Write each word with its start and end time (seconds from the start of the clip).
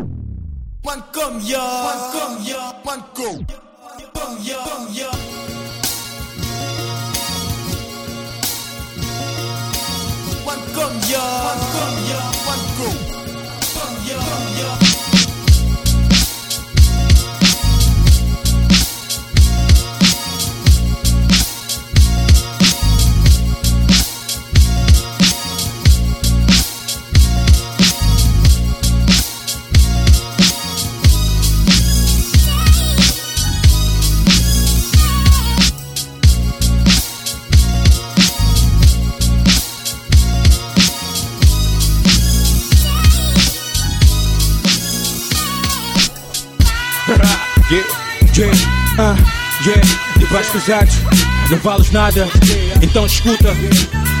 One 0.00 1.02
come 1.12 1.38
ya, 1.42 1.60
one 1.84 2.12
come 2.12 2.44
ya, 2.44 2.72
one 2.82 3.04
go. 3.12 3.44
Come 4.14 4.38
ya, 4.42 4.64
come 4.64 4.88
ya. 4.94 5.10
One 10.44 10.64
come 10.72 10.98
ya, 11.10 11.20
one 11.44 11.60
come 11.72 11.98
ya, 12.08 12.31
ah, 48.98 49.16
yeah, 49.64 49.80
debaixo 50.18 50.52
pesados, 50.52 50.94
não 51.50 51.58
vales 51.58 51.90
nada, 51.90 52.28
então 52.82 53.06
escuta. 53.06 53.48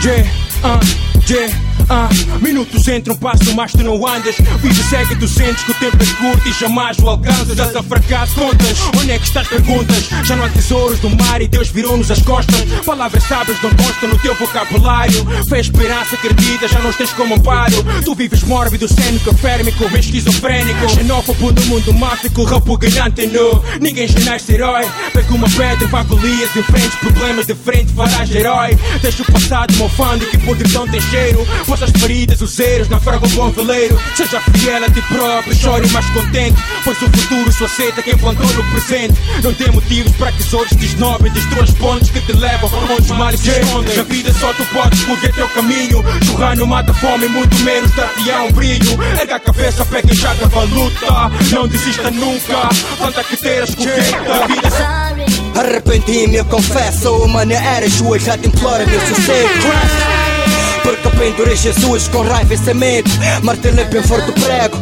Yeah, 0.04 0.28
ah, 0.64 0.80
yeah, 1.28 1.52
ah, 1.88 2.08
minutos 2.40 2.86
entram, 2.88 3.16
passam, 3.16 3.54
mas 3.54 3.72
tu 3.72 3.82
não 3.82 4.06
andas. 4.06 4.36
Vida 4.36 4.82
segue, 4.88 5.16
tu 5.16 5.28
sentes 5.28 5.62
que 5.64 5.70
o 5.70 5.74
tempo 5.74 5.96
é 6.02 6.06
curto 6.20 6.48
e 6.48 6.52
jamais 6.52 6.98
o 6.98 7.08
alcanças. 7.08 7.50
Estás 7.50 7.76
a 7.76 7.82
fracasso, 7.82 8.34
contas. 8.34 8.78
Onde 8.98 9.10
é 9.12 9.18
que 9.18 9.24
estás? 9.24 9.48
Perguntas. 9.48 10.08
Já 10.24 10.36
não 10.36 10.44
há 10.44 10.48
tesouros 10.48 10.98
do 11.00 11.10
mar 11.10 11.40
e 11.40 11.48
Deus 11.48 11.68
virou-nos 11.68 12.10
as 12.10 12.22
costas. 12.22 12.62
Palavras 12.84 13.22
sábias 13.24 13.60
não 13.62 13.70
constam 13.70 14.08
no 14.08 14.18
teu 14.18 14.34
vocabulário. 14.34 15.26
Fé, 15.48 15.60
esperança, 15.60 16.14
acredita, 16.14 16.68
já 16.68 16.80
não 16.80 16.92
tens 16.92 17.12
como 17.12 17.34
amparo. 17.34 17.84
Tu 18.04 18.14
vives 18.14 18.42
mórbido, 18.44 18.88
cênico, 18.88 19.34
férmico, 19.36 19.84
esquizofrénico. 19.96 20.88
Xenófobo 20.88 21.52
do 21.52 21.62
mundo 21.66 21.92
máfico, 21.94 22.44
repugnante 22.44 23.26
nu. 23.26 23.62
Ninguém 23.80 24.08
já 24.08 24.20
nasce 24.20 24.54
herói. 24.54 24.86
Pega 25.12 25.34
uma 25.34 25.48
pedra, 25.48 25.86
vá 25.88 26.02
Golias, 26.02 26.54
enfrente 26.56 26.96
problemas 26.98 27.46
de 27.46 27.54
frente, 27.54 27.92
farás 27.92 28.34
herói. 28.34 28.78
Deixa 29.00 29.22
o 29.22 29.32
passado 29.32 29.74
mofando 29.74 30.24
que 30.26 30.38
podridão 30.38 30.86
tem 30.88 31.00
cheiro. 31.00 31.46
Pois 31.72 31.84
as 31.84 31.90
feridas, 32.02 32.42
os 32.42 32.60
erros, 32.60 32.86
naufraga 32.90 33.26
um 33.26 33.30
bom 33.30 33.50
veleiro. 33.50 33.98
Seja 34.14 34.38
fiel 34.42 34.84
a 34.84 34.90
ti 34.90 35.00
próprio, 35.08 35.56
chore 35.56 35.88
mais 35.88 36.04
contente. 36.10 36.62
Pois 36.84 37.00
o 37.00 37.08
futuro 37.08 37.50
só 37.50 37.64
aceita 37.64 38.02
quem 38.02 38.14
plantou 38.18 38.46
no 38.46 38.62
presente. 38.72 39.14
Não 39.42 39.54
tem 39.54 39.70
motivos 39.70 40.12
para 40.16 40.30
que 40.32 40.42
os 40.42 40.52
outros 40.52 40.78
te 40.78 40.84
esnobem. 40.84 41.32
Destrua 41.32 41.64
os 41.64 41.70
pontos 41.70 42.10
que 42.10 42.20
te 42.20 42.32
levam 42.34 42.70
onde 42.90 43.00
os 43.00 43.16
males 43.16 43.40
se 43.40 43.48
escondem. 43.52 43.96
Na 43.96 44.02
vida 44.02 44.34
só 44.34 44.52
tu 44.52 44.66
podes 44.66 44.98
escolher 44.98 45.32
teu 45.32 45.48
caminho. 45.48 46.04
Jorrar 46.24 46.56
não 46.56 46.66
mata 46.66 46.92
fome, 46.92 47.26
muito 47.28 47.56
menos 47.60 47.90
dar-te-á 47.92 48.42
um 48.42 48.52
brilho. 48.52 49.02
Erga 49.18 49.36
a 49.36 49.40
cabeça, 49.40 49.86
pega 49.86 50.12
e 50.12 50.14
já 50.14 50.32
a 50.32 50.64
luta. 50.64 51.54
Não 51.54 51.66
desista 51.66 52.10
nunca, 52.10 52.68
planta 52.98 53.24
que 53.24 53.36
ter 53.38 53.62
as. 53.62 53.70
A 53.70 54.46
vida 54.46 54.70
só 54.70 55.58
Arrependi-me, 55.58 56.36
eu 56.36 56.44
confesso, 56.44 57.28
mano, 57.28 57.52
era 57.52 57.88
sua, 57.88 58.18
já 58.18 58.36
te 58.36 58.48
imploro, 58.48 58.86
meu 58.86 59.00
sossego. 59.00 60.21
Porque 60.82 61.08
pendurei 61.16 61.56
Jesus 61.56 62.08
com 62.08 62.22
raiva 62.22 62.54
e 62.54 62.58
semente, 62.58 63.10
martelei 63.42 63.84
bem 63.86 64.02
forte 64.02 64.30
o 64.30 64.34
prego. 64.34 64.76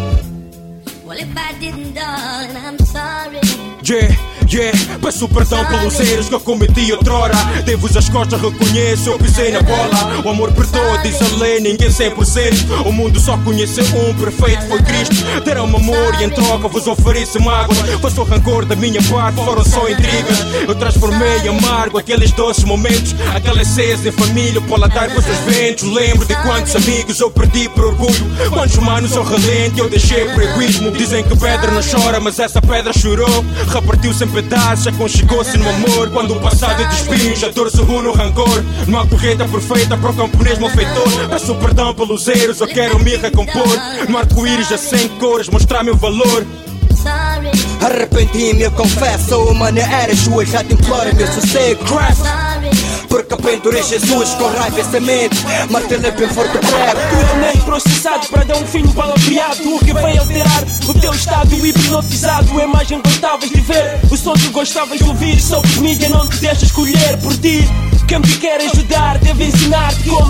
Well, 1.06 1.19
if 1.19 1.28
I 1.37 1.53
didn't, 1.59 1.94
darling, 1.94 2.56
I'm 2.56 2.78
sorry. 2.87 3.41
Yeah, 3.83 4.15
yeah, 4.53 4.77
peço 5.00 5.28
perdão 5.28 5.65
pelos 5.66 5.99
erros 6.00 6.28
que 6.28 6.34
eu 6.34 6.41
cometi 6.41 6.93
outrora. 6.93 7.34
Devo-vos 7.65 7.97
as 7.97 8.09
costas, 8.09 8.41
reconheço, 8.41 9.11
eu 9.11 9.19
pisei 9.19 9.53
na 9.53 9.62
bola. 9.62 10.22
O 10.25 10.28
amor 10.28 10.53
perdoa, 10.53 10.99
diz 10.99 11.21
a 11.21 11.37
lei, 11.37 11.61
ninguém 11.61 11.88
100%. 11.88 12.87
O 12.87 12.93
mundo 12.93 13.21
só 13.21 13.37
conhece 13.38 13.81
um, 13.81 14.15
perfeito 14.15 14.66
foi 14.66 14.83
Cristo. 14.83 15.16
Deram-me 15.44 15.77
amor 15.77 16.15
e 16.21 16.25
em 16.25 16.31
troca 16.31 16.69
vos 16.69 16.87
ofereço 16.87 17.41
mágoas. 17.41 17.78
Passou 18.00 18.25
rancor 18.25 18.65
da 18.65 18.77
minha 18.77 19.03
parte, 19.05 19.37
foram 19.44 19.65
só 19.65 19.88
intrigas. 19.88 20.38
Eu 20.67 20.75
transformei 20.75 21.49
amargo 21.49 21.99
aqueles 21.99 22.32
doces 22.32 22.65
momentos, 22.65 23.15
aquelas 23.34 23.69
ceias 23.69 24.05
em 24.05 24.12
família, 24.12 24.61
o 24.61 24.62
paladar 24.62 25.11
com 25.11 25.19
os 25.19 25.25
seus 25.25 25.38
ventos. 25.38 25.84
Lembro 25.84 26.27
de 26.27 26.34
quantos 26.37 26.75
amigos 26.77 27.21
eu 27.21 27.31
perdi 27.31 27.69
por 27.69 27.87
orgulho. 27.87 28.31
Quantos 28.50 28.77
manos 28.77 29.15
eu 29.15 29.22
relento, 29.22 29.78
eu 29.78 29.88
deixei 29.88 30.25
por 30.27 30.43
egoísmo. 30.43 30.91
Dizem 30.93 31.22
que 31.25 31.37
pedra 31.37 31.71
não 31.71 31.82
chora, 31.82 32.21
mas 32.21 32.38
essa 32.38 32.61
pedra 32.61 32.93
chorou. 32.93 33.44
Repartiu-se 33.72 34.25
em 34.41 34.43
pedaços, 34.43 34.87
aconchegou-se 34.87 35.56
no 35.56 35.69
amor. 35.69 36.11
Quando 36.11 36.37
o 36.37 36.41
passado 36.41 36.83
é 36.83 36.87
de 36.87 36.95
espinhos, 36.95 37.45
a 37.45 37.49
dor 37.49 37.71
no 38.03 38.12
rancor. 38.12 38.65
Há 39.01 39.06
correta 39.06 39.47
perfeita 39.47 39.97
para 39.97 40.11
o 40.11 40.15
camponês 40.15 40.59
malfeitor. 40.59 41.28
Peço 41.28 41.55
perdão 41.56 41.95
pelos 41.95 42.27
erros, 42.27 42.61
eu 42.61 42.67
quero 42.67 42.99
me 42.99 43.17
recompor. 43.17 43.79
No 44.09 44.19
arco-íris 44.19 44.73
a 44.73 44.79
100 44.79 45.09
cores, 45.19 45.49
mostrar 45.49 45.84
meu 45.84 45.97
valor. 45.97 46.47
Arrependi-me, 47.81 48.62
eu 48.62 48.71
confesso, 48.73 49.55
mano, 49.55 49.79
era 49.79 50.15
sua, 50.15 50.45
já 50.45 50.62
te 50.62 50.75
imploro, 50.75 51.15
meu 51.15 51.27
sossego. 51.27 51.84
Porque 53.10 53.37
pendurei 53.37 53.82
Jesus 53.82 54.34
com 54.34 54.47
raiva 54.47 54.81
e 54.81 54.84
semente, 54.84 55.37
martelei 55.69 56.12
bem 56.12 56.28
forte 56.28 56.56
o 56.56 56.60
prego. 56.60 57.00
Puramente 57.10 57.60
processado 57.65 58.26
para 58.28 58.44
dar 58.44 58.56
um 58.56 58.66
fim 58.66 58.87
palavreado 58.93 59.78
que 59.84 59.93
vai 59.93 60.16
alterar 60.16 60.65
o 60.88 60.94
teu 60.94 61.12
estado 61.12 61.66
hipnotizado. 61.66 62.60
Imagens 62.60 63.03
gostavas 63.03 63.50
de 63.50 63.60
ver, 63.60 64.00
o 64.09 64.16
som 64.16 64.32
que 64.34 64.49
gostavas 64.50 64.99
de 64.99 65.04
ouvir. 65.04 65.41
Só 65.41 65.60
os 65.60 65.76
mídia 65.78 66.09
não 66.09 66.28
te 66.28 66.37
deixa 66.38 66.65
escolher 66.65 67.19
por 67.20 67.37
ti. 67.37 67.69
Quem 68.06 68.20
te 68.22 68.38
quer 68.38 68.60
ajudar 68.60 69.19
deve 69.19 69.44
ensinar-te 69.44 70.09
como 70.09 70.30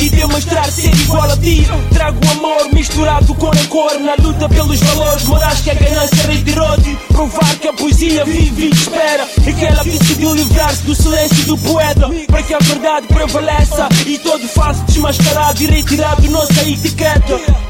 E 0.00 0.08
demonstrar 0.08 0.70
ser 0.72 0.94
igual 0.94 1.30
a 1.30 1.36
ti. 1.36 1.66
Trago 1.92 2.18
amor 2.30 2.72
misturado 2.72 3.34
com 3.34 3.50
rancor 3.50 4.00
Na 4.00 4.14
luta 4.14 4.48
pelos 4.48 4.80
valores. 4.80 5.24
Morais 5.24 5.60
que 5.60 5.70
a 5.70 5.74
ganância 5.74 6.26
retirou-te 6.26 6.96
Provar 7.08 7.56
que 7.56 7.68
a 7.68 7.72
poesia 7.72 8.24
vive 8.24 8.66
e 8.66 8.70
espera. 8.70 9.28
E 9.46 9.52
que 9.52 9.64
ela 9.66 9.84
decidiu 9.84 10.34
livrar-se 10.34 10.82
do 10.82 10.94
silêncio 10.94 11.44
do 11.46 11.58
poeta. 11.58 12.08
Para 12.26 12.42
que 12.42 12.54
a 12.54 12.58
verdade 12.58 13.06
prevaleça 13.08 13.88
E 14.06 14.18
todo 14.18 14.48
falso 14.48 14.82
desmascarado. 14.84 15.62
E 15.62 15.66
retirado 15.66 16.30
nossa 16.30 16.62
etiqueta 16.62 17.69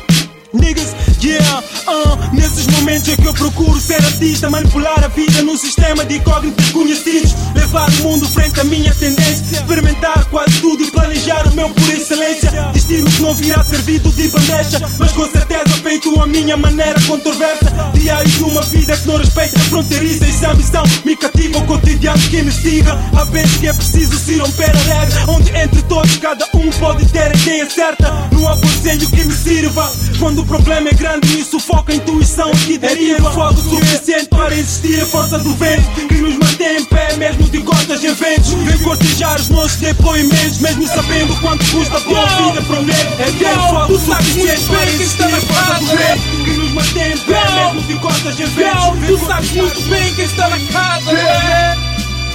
Niggas, 0.52 0.96
yeah, 1.22 1.62
uh, 1.86 2.34
nesses 2.34 2.66
momentos 2.66 3.08
é 3.08 3.16
que 3.16 3.24
eu 3.24 3.32
procuro 3.32 3.78
ser 3.80 4.02
artista, 4.04 4.50
manipular 4.50 5.04
a 5.04 5.06
vida 5.06 5.42
num 5.42 5.56
sistema 5.56 6.04
de 6.04 6.16
incógnitos 6.16 6.70
conhecidos, 6.70 7.34
levar 7.54 7.88
o 7.88 8.02
mundo 8.02 8.28
frente 8.28 8.58
à 8.58 8.64
minha 8.64 8.92
tendência, 8.92 9.58
experimentar 9.58 10.24
quase 10.24 10.60
tudo 10.60 10.82
e 10.82 10.90
planejar 10.90 11.46
o 11.46 11.54
meu 11.54 11.70
por 11.70 11.88
excelência. 11.90 12.50
Destino 12.72 13.08
que 13.08 13.22
não 13.22 13.32
virá 13.34 13.62
servido 13.62 14.10
de 14.10 14.28
bandeja, 14.28 14.80
mas 14.98 15.12
com 15.12 15.30
certeza 15.30 15.68
feito 15.84 16.20
a 16.20 16.26
minha 16.26 16.56
maneira 16.56 17.00
controversa. 17.02 17.70
Diário 17.94 18.28
de 18.28 18.42
uma 18.42 18.62
vida 18.62 18.96
que 18.96 19.06
não 19.06 19.18
respeita 19.18 19.58
fronteiriça 19.60 20.26
e 20.26 20.32
se 20.32 20.44
a 20.46 20.50
ambição 20.50 20.82
me 21.04 21.16
cativa 21.16 21.58
o 21.58 21.66
cotidiano 21.66 22.20
que 22.22 22.38
investiga. 22.38 22.98
Há 23.16 23.22
vezes 23.24 23.56
que 23.58 23.68
é 23.68 23.72
preciso 23.72 24.18
se 24.18 24.36
romper 24.38 24.70
a 24.70 24.94
regra, 24.94 25.24
onde 25.28 25.54
entre 25.56 25.82
todos 25.82 26.16
cada 26.16 26.44
um 26.54 26.70
pode 26.70 27.06
ter 27.06 27.30
a 27.30 27.34
ideia 27.34 27.70
certa. 27.70 28.28
Não 28.32 28.48
há 28.48 28.56
conselho 28.56 29.08
que 29.10 29.24
me 29.24 29.34
sirva. 29.34 29.92
Quando 30.18 30.39
o 30.40 30.46
problema 30.46 30.88
é 30.88 30.94
grande, 30.94 31.28
me 31.36 31.44
sufoca 31.44 31.92
a 31.92 31.96
intuição 31.96 32.50
que 32.52 32.78
deriva. 32.78 33.28
É 33.28 33.32
fogo 33.32 33.60
suficiente 33.60 34.26
para 34.26 34.54
existir 34.54 35.00
a 35.00 35.06
força 35.06 35.38
do 35.38 35.54
vento 35.54 36.08
que 36.08 36.14
nos 36.14 36.36
mantém 36.36 36.78
em 36.78 36.84
pé, 36.84 37.16
mesmo 37.16 37.48
de 37.48 37.58
costas 37.60 38.02
em 38.02 38.14
ventos. 38.14 38.52
Vem 38.52 38.78
cortejar 38.78 39.40
os 39.40 39.48
nossos 39.50 39.76
depoimentos, 39.76 40.58
mesmo 40.58 40.86
sabendo 40.88 41.36
quanto 41.40 41.64
custa 41.70 42.00
por 42.00 42.12
uma 42.12 42.26
vida 42.26 42.62
prometo. 42.62 43.20
É 43.20 43.30
ter 43.32 43.54
fogo 43.68 43.98
suficiente 43.98 44.64
para 44.64 44.86
existir 44.86 45.24
a 45.24 45.40
força 45.40 45.74
do 45.74 45.86
vento 45.86 46.44
que 46.44 46.50
nos 46.50 46.70
mantém 46.72 47.12
em 47.12 47.18
pé, 47.18 47.50
mesmo 47.50 47.82
de 47.82 47.94
costas 47.96 48.40
em 48.40 48.46
ventos. 48.46 49.06
Tu 49.06 49.26
sabes 49.26 49.52
muito 49.52 49.82
bem 49.88 50.14
quem 50.14 50.24
está 50.24 50.48
na 50.48 50.58
casa, 50.58 51.12
né? 51.12 51.76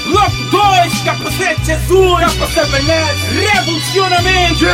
Bloco 0.06 0.36
2, 0.52 0.94
capacete 1.04 1.66
Jesus, 1.66 2.20
capacete 2.20 2.72
revolucionamento. 3.34 4.66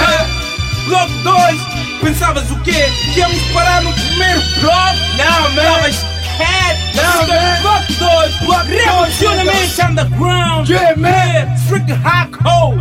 Bloco 0.88 1.14
2, 1.24 1.81
pensavas 2.02 2.50
o 2.52 2.60
quê? 2.62 2.90
Que 3.14 3.20
íamos 3.20 3.42
parar 3.54 3.82
no 3.82 3.94
primeiro 3.94 4.42
bloco? 4.60 4.98
Não, 5.18 5.52
man. 5.52 5.62
Estavas 5.62 5.96
cat. 6.38 6.78
Não, 6.96 7.28
man. 7.28 7.62
Bloco 7.62 7.94
2, 7.94 8.36
bloco 8.42 8.66
revolucionamento 8.66 9.82
underground. 9.90 10.70
Yeah, 10.70 10.96
man. 10.98 11.58
Freaking 11.68 12.02
hardcore. 12.04 12.78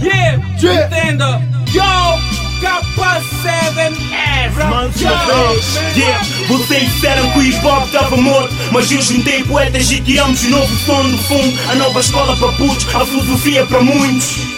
Yeah, 0.00 0.38
entenda. 0.62 1.42
Yo, 1.72 2.18
K7S. 2.60 3.98
Mais 4.68 5.00
uma 5.00 5.16
vez, 5.26 5.96
yeah. 5.96 6.24
Vocês 6.48 6.92
disseram 6.92 7.30
que 7.30 7.38
o 7.38 7.42
hip 7.42 7.66
hop 7.66 7.84
estava 7.84 8.16
morto, 8.16 8.54
mas 8.72 8.90
eu 8.90 9.00
juntei 9.02 9.44
poetas 9.44 9.90
e 9.90 10.00
criamos 10.00 10.44
um 10.44 10.50
novo 10.50 10.76
som 10.84 11.10
do 11.10 11.18
fundo. 11.18 11.58
A 11.70 11.74
nova 11.74 12.00
escola 12.00 12.36
para 12.36 12.52
putos, 12.52 12.86
a 12.94 13.04
filosofia 13.06 13.66
para 13.66 13.82
muitos. 13.82 14.57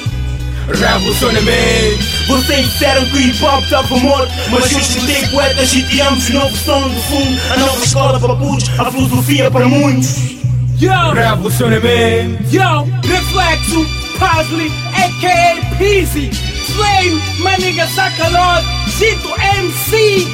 Revolucionamento. 0.79 2.05
Vocês 2.27 2.71
disseram 2.71 3.05
que 3.07 3.17
o 3.17 3.21
hip 3.21 3.45
hop 3.45 3.63
estava 3.65 3.97
morto 3.97 4.33
Mas 4.51 4.73
eu 4.73 4.79
escutei 4.79 5.27
poetas 5.29 5.75
e 5.75 5.83
tiramos 5.83 6.29
novo 6.31 6.57
som 6.57 6.89
do 6.89 7.01
fundo. 7.03 7.41
A 7.51 7.57
nova 7.57 7.85
escola 7.85 8.21
para 8.21 8.37
putos, 8.37 8.71
a 8.79 8.91
filosofia 8.91 9.51
para 9.51 9.69
muitos. 9.69 10.41
Yo, 10.79 11.13
Revolucionamento. 11.13 12.43
Yo, 12.51 12.87
Reflexo, 13.03 13.87
Pasley, 14.19 14.73
a.k.a. 14.95 15.77
Peasy, 15.77 16.31
Flame, 16.75 17.21
Maniga 17.39 17.87
Sacarot, 17.89 18.65
Cito 18.89 19.29
MC, 19.59 20.27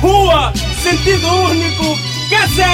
Rua, 0.00 0.52
Sentido 0.82 1.26
Único, 1.26 1.98
Gazé, 2.30 2.64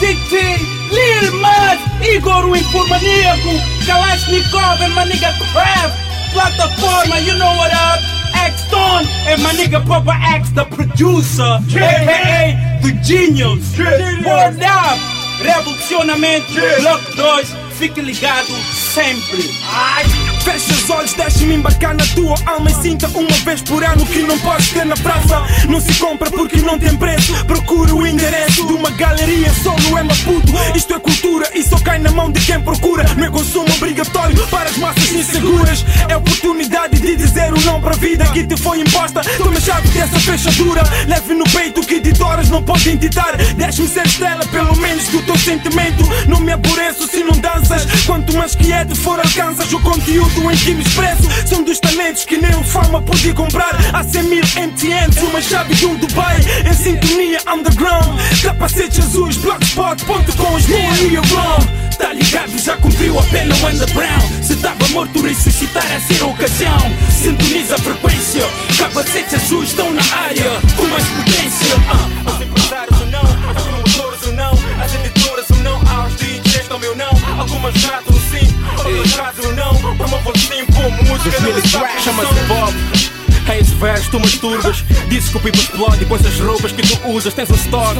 Dicti, 0.00 0.66
Lil 0.90 1.32
Mud, 1.32 2.06
Igor 2.08 2.44
o 2.44 2.56
Informaníaco, 2.56 3.50
Kalashnikov 3.86 4.88
Maniga 4.94 5.32
Craft, 5.52 6.05
Plataforma, 6.32 7.20
you 7.24 7.36
know 7.38 7.52
what 7.56 7.72
up, 7.72 8.00
X-Stone 8.34 9.04
and 9.26 9.42
my 9.42 9.52
nigga 9.52 9.84
Papa 9.86 10.12
X, 10.34 10.50
the 10.50 10.64
producer, 10.64 11.58
a.k.a. 11.68 12.78
The 12.82 12.92
Genius, 13.02 13.76
Word 13.78 14.62
Up, 14.62 14.98
Revolucionamento, 15.40 16.60
Block 16.80 17.02
2, 17.16 17.56
fique 17.78 18.00
ligado 18.02 18.52
sempre. 18.72 19.42
Fecha 20.46 20.72
os 20.74 20.90
olhos, 20.90 21.12
deixa-me 21.12 21.56
embarcar 21.56 21.92
na 21.92 22.06
tua 22.06 22.36
alma 22.46 22.70
e 22.70 22.74
sinta 22.74 23.08
uma 23.08 23.36
vez 23.44 23.60
por 23.62 23.82
ano 23.82 24.06
que 24.06 24.22
não 24.22 24.38
podes 24.38 24.70
ter 24.70 24.86
na 24.86 24.96
praça. 24.96 25.42
Não 25.68 25.80
se 25.80 25.92
compra 25.94 26.30
porque 26.30 26.58
não 26.58 26.78
tem 26.78 26.96
preço. 26.96 27.34
Procura 27.46 27.92
o 27.92 28.06
endereço 28.06 28.64
de 28.64 28.72
uma 28.72 28.88
galeria, 28.90 29.52
solo 29.54 29.98
é 29.98 30.04
Maputo. 30.04 30.52
Isto 30.76 30.94
é 30.94 31.00
cultura 31.00 31.50
e 31.52 31.64
só 31.64 31.76
cai 31.80 31.98
na 31.98 32.12
mão 32.12 32.30
de 32.30 32.38
quem 32.38 32.60
procura. 32.60 33.02
Não 33.16 33.24
é 33.24 33.28
consumo 33.28 33.66
obrigatório 33.74 34.36
para 34.46 34.70
as 34.70 34.76
massas 34.76 35.10
inseguras. 35.10 35.84
É 36.08 36.16
oportunidade 36.16 37.00
de 37.00 37.16
dizer 37.16 37.52
o 37.52 37.60
não 37.62 37.80
para 37.80 37.94
a 37.94 37.98
vida 37.98 38.24
que 38.26 38.46
te 38.46 38.56
foi 38.56 38.80
imposta. 38.80 39.22
Toma 39.38 39.60
chave 39.60 39.88
dessa 39.88 40.20
fechadura. 40.20 40.84
Leve 41.08 41.34
no 41.34 41.44
peito 41.50 41.80
que 41.80 41.94
editoras 41.94 42.48
não 42.48 42.62
podem 42.62 42.96
ditar. 42.96 43.36
Deixe-me 43.56 43.88
ser 43.88 44.06
estrela, 44.06 44.46
pelo 44.46 44.76
menos 44.76 45.08
do 45.08 45.20
teu 45.22 45.36
sentimento. 45.36 46.04
Não 46.28 46.38
me 46.38 46.52
aborreço 46.52 47.08
se 47.08 47.24
não 47.24 47.36
danças. 47.36 47.84
Quanto 48.06 48.32
mais 48.36 48.54
quieto 48.54 48.94
for, 48.94 49.18
alcanças 49.18 49.72
o 49.72 49.80
conteúdo 49.80 50.35
em 50.52 50.56
que 50.56 50.74
me 50.74 50.82
expresso. 50.82 51.22
São 51.46 51.62
dos 51.62 51.78
talentos 51.80 52.24
que 52.24 52.36
nem 52.36 52.54
o 52.54 52.62
fama 52.64 53.00
podia 53.02 53.34
comprar. 53.34 53.74
Há 53.92 54.02
100 54.04 54.22
mil 54.24 54.44
MTNs, 54.44 55.18
uma 55.24 55.40
chave 55.40 55.74
de 55.74 55.86
um 55.86 55.96
Dubai. 55.96 56.36
Em 56.68 56.72
sintonia 56.74 57.40
underground. 57.52 58.18
Capacete 58.42 59.00
azuis, 59.00 59.36
blogspot, 59.36 60.04
ponto 60.04 60.32
com 60.36 60.54
os 60.54 60.68
e 60.68 61.16
wrong. 61.16 61.66
Tá 61.98 62.12
ligado, 62.12 62.58
já 62.58 62.76
cumpriu 62.76 63.18
a 63.18 63.22
pena 63.24 63.54
o 63.54 63.66
underground. 63.66 64.22
Se 64.42 64.54
tava 64.56 64.86
morto, 64.88 65.22
ressuscitar 65.22 65.84
a 65.90 66.00
ser 66.00 66.22
a 66.22 66.26
ocasião. 66.26 66.78
Sintoniza 67.10 67.74
a 67.76 67.78
frequência. 67.78 68.42
Capacetes 68.76 69.34
azuis 69.34 69.70
estão 69.70 69.92
na 69.92 70.02
área. 70.02 70.60
Com 70.76 70.84
mais 70.84 71.04
potência. 71.04 71.76
Ah, 71.88 72.30
Os 72.30 72.40
empresários 72.42 73.00
ou 73.00 73.06
não, 73.06 73.22
os 73.22 73.62
promotores 73.62 74.26
ou 74.26 74.32
não, 74.34 74.52
as 74.82 74.94
editoras 74.94 75.46
ou 75.50 75.56
não, 75.58 75.76
aos 75.96 76.14
DJs 76.16 76.68
também 76.68 76.90
ou 76.90 76.96
não. 76.96 77.40
Algumas 77.40 77.74
razões 77.74 78.22
sim, 78.30 78.54
outras 78.78 79.10
sim, 79.35 79.35
boa 81.30 81.40
música, 81.40 81.40
não 81.50 81.58
está 81.58 82.00
Chama-se 82.00 82.40
Bob. 82.44 82.95
É 83.48 83.60
esse 83.60 83.74
verso, 83.76 84.10
tu 84.10 84.18
masturbas. 84.20 84.84
Disse 85.08 85.30
que 85.30 85.36
o 85.36 85.40
pipa 85.40 85.56
explode 85.56 86.04
com 86.04 86.16
essas 86.16 86.38
roupas 86.40 86.72
que 86.72 86.82
tu 86.82 87.08
usas. 87.08 87.32
Tens 87.32 87.48
um 87.50 87.54
stock 87.54 87.96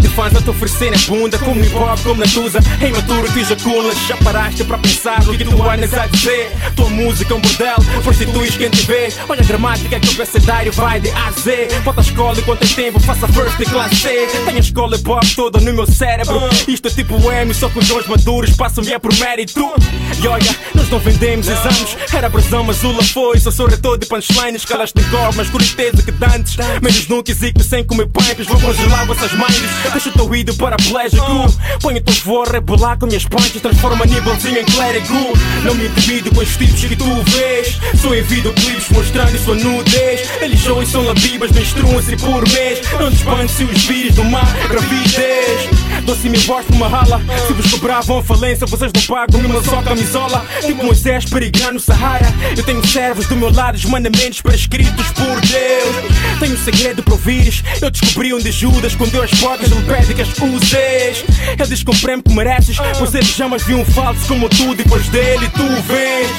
de 0.00 0.08
fãs 0.08 0.34
a 0.34 0.42
te 0.42 0.50
oferecerem 0.50 0.98
a 0.98 1.10
bunda, 1.10 1.38
como 1.38 1.64
hip 1.64 1.74
hop, 1.74 1.98
como 2.02 2.20
natuza. 2.20 2.58
É 2.80 2.88
imaturo 2.88 3.32
que 3.32 3.40
ejaculas. 3.40 3.96
Já 4.08 4.16
paraste 4.18 4.64
para 4.64 4.78
pensar 4.78 5.20
o 5.28 5.36
que 5.36 5.44
tu 5.44 5.62
andas 5.62 5.94
a 5.94 6.06
dizer. 6.06 6.50
Tua 6.74 6.90
música 6.90 7.32
é 7.32 7.36
um 7.36 7.40
bordel, 7.40 7.76
prostituis 8.02 8.56
quem 8.56 8.68
te 8.70 8.84
vê. 8.86 9.12
Olha 9.28 9.40
a 9.40 9.44
gramática 9.44 10.00
que 10.00 10.08
o 10.08 10.12
abecedário 10.12 10.72
vai 10.72 11.00
de 11.00 11.10
A 11.10 11.28
a 11.28 11.30
Z. 11.32 11.68
Bota 11.84 12.00
a 12.00 12.02
escola 12.02 12.38
enquanto 12.38 12.60
tem 12.60 12.68
tempo, 12.68 13.00
faça 13.00 13.28
first 13.28 13.60
e 13.60 13.64
classe 13.64 13.96
C. 13.96 14.26
Tenho 14.44 14.56
a 14.56 14.60
escola 14.60 14.96
hip 14.96 15.08
hop 15.08 15.24
toda 15.36 15.60
no 15.60 15.72
meu 15.72 15.86
cérebro. 15.86 16.40
Isto 16.66 16.88
é 16.88 16.90
tipo 16.90 17.14
M, 17.30 17.54
só 17.54 17.68
que 17.68 17.78
os 17.78 18.06
maduros 18.06 18.50
passam-me 18.56 18.92
é 18.92 18.98
por 18.98 19.14
mérito. 19.16 19.72
E 20.20 20.26
olha, 20.26 20.56
nós 20.74 20.88
não 20.90 20.98
vendemos 20.98 21.48
exames. 21.48 21.96
Era 22.12 22.28
brasão, 22.28 22.64
mas 22.64 22.76
Zula 22.78 23.02
foi. 23.04 23.38
Só 23.38 23.50
sou 23.50 23.66
retor 23.66 23.96
de 23.96 24.06
punchlines, 24.06 24.64
calas 24.64 24.87
de 24.94 25.04
cor, 25.04 25.34
mas 25.34 25.48
curteza 25.48 26.02
que 26.02 26.12
dantes. 26.12 26.56
Menos 26.82 27.08
nunca 27.08 27.30
existe 27.30 27.62
sem 27.62 27.84
comer 27.84 28.08
pipes. 28.08 28.46
Vou 28.46 28.60
congelar 28.60 29.06
vossas 29.06 29.32
mães. 29.32 29.60
Deixa 29.92 30.08
o 30.08 30.12
teu 30.12 30.34
ídolo 30.34 30.58
para 30.58 30.76
plégico. 30.76 31.54
Põe 31.80 31.98
o 31.98 32.02
teu 32.02 32.42
a 32.42 32.52
rebolar 32.52 32.98
com 32.98 33.06
minhas 33.06 33.24
punches. 33.24 33.60
Transforma 33.60 34.04
nívelzinho 34.06 34.58
em 34.58 34.64
clérigo. 34.64 35.32
Não 35.64 35.74
me 35.74 35.86
intimido 35.86 36.34
com 36.34 36.40
os 36.40 36.56
tipos 36.56 36.84
que 36.84 36.96
tu 36.96 37.22
vês. 37.24 37.78
Só 38.00 38.14
envio 38.14 38.52
clipes 38.52 38.88
mostrando 38.90 39.38
sua 39.38 39.54
nudez. 39.54 40.28
Eles 40.40 40.60
shows 40.60 40.88
são 40.88 41.04
labibas, 41.04 41.50
menstruam-se 41.50 42.16
por 42.16 42.48
mês. 42.48 42.80
Não 42.98 43.10
despanse 43.10 43.64
os 43.64 43.84
vírus 43.84 44.14
do 44.14 44.24
mar, 44.24 44.46
gravidez. 44.68 45.87
Doce 46.08 46.26
minha 46.30 46.42
voz 46.44 46.64
uma 46.70 46.88
rala. 46.88 47.20
Se 47.46 47.52
vos 47.52 47.70
cobravam 47.70 48.22
falência, 48.22 48.66
vocês 48.66 48.90
não 48.90 49.02
pagam 49.02 49.42
uma 49.42 49.62
só 49.62 49.82
camisola. 49.82 50.42
Tipo 50.64 50.82
Moisés 50.82 51.26
peregrinar 51.26 51.74
no 51.74 51.78
Sahara. 51.78 52.32
Eu 52.56 52.64
tenho 52.64 52.82
servos 52.86 53.26
do 53.26 53.36
meu 53.36 53.52
lado, 53.52 53.74
os 53.74 53.84
mandamentos 53.84 54.40
prescritos 54.40 55.06
por 55.08 55.38
Deus. 55.42 56.38
Tenho 56.40 56.54
um 56.54 56.64
segredo 56.64 57.02
para 57.02 57.12
ouvires. 57.12 57.62
Eu 57.82 57.90
descobri 57.90 58.32
onde 58.32 58.50
Judas 58.50 58.92
escondeu 58.92 59.22
as 59.22 59.30
portas, 59.32 59.70
ele 59.70 59.82
pede 59.82 60.14
que 60.14 60.22
as 60.22 60.28
uses. 60.38 60.72
Ele 60.72 61.68
diz 61.68 61.82
comprei-me 61.82 62.22
que 62.22 62.32
mereces, 62.32 62.78
pois 62.96 63.14
ele 63.14 63.26
chamas 63.26 63.66
de 63.66 63.74
um 63.74 63.84
falso 63.84 64.26
como 64.26 64.48
tu, 64.48 64.74
depois 64.74 65.06
dele 65.08 65.46
tu 65.50 65.66
vês. 65.82 66.30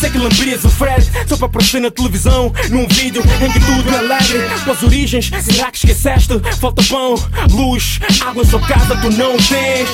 Sei 0.00 0.08
que 0.08 0.16
lambrias 0.16 0.64
o 0.64 0.70
Fred, 0.70 1.06
só 1.26 1.36
para 1.36 1.48
aparecer 1.48 1.82
na 1.82 1.90
televisão, 1.90 2.50
num 2.70 2.88
vídeo 2.88 3.22
em 3.42 3.52
que 3.52 3.60
tudo 3.60 3.94
é 3.94 3.98
alegre. 3.98 4.38
Tuas 4.64 4.82
origens, 4.82 5.30
será 5.42 5.70
que 5.70 5.76
esqueceste? 5.76 6.40
Falta 6.58 6.82
pão, 6.84 7.14
luz, 7.50 8.00
água 8.26 8.42
sua 8.46 8.60
casa, 8.60 8.96
tu 8.96 9.17
não 9.18 9.36
tens. 9.36 9.88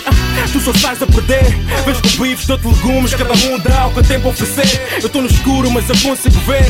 Tu 0.52 0.60
só 0.60 0.72
sais 0.74 1.02
a 1.02 1.06
perder. 1.06 1.44
Vês 1.84 2.00
com 2.00 2.22
bifes, 2.22 2.46
dou-te 2.46 2.66
legumes, 2.68 3.14
cada 3.14 3.32
um 3.32 3.58
dá 3.58 3.86
o 3.86 3.94
que 3.94 4.06
tem 4.06 4.20
para 4.20 4.30
oferecer. 4.30 4.98
Eu 5.00 5.06
estou 5.06 5.22
no 5.22 5.28
escuro, 5.28 5.70
mas 5.70 5.88
eu 5.88 5.96
consigo 5.96 6.38
ver. 6.40 6.66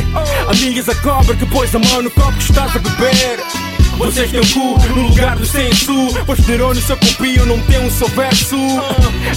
Amigas 0.48 0.88
a 0.88 0.94
cobra 0.94 1.36
que 1.36 1.44
pôs 1.46 1.74
a 1.74 1.78
mão 1.80 2.02
no 2.02 2.10
copo 2.10 2.32
que 2.32 2.44
estás 2.44 2.74
a 2.76 2.78
beber. 2.78 3.83
Vocês 3.96 4.30
têm 4.30 4.40
cu 4.52 4.78
no 4.94 5.08
lugar 5.08 5.36
do 5.36 5.46
senso. 5.46 5.92
Pois 6.26 6.38
os 6.38 6.46
neurônios 6.46 6.84
só 6.84 6.96
copiam, 6.96 7.46
não 7.46 7.58
tem 7.60 7.78
um 7.78 7.90
só 7.90 8.06
verso. 8.06 8.56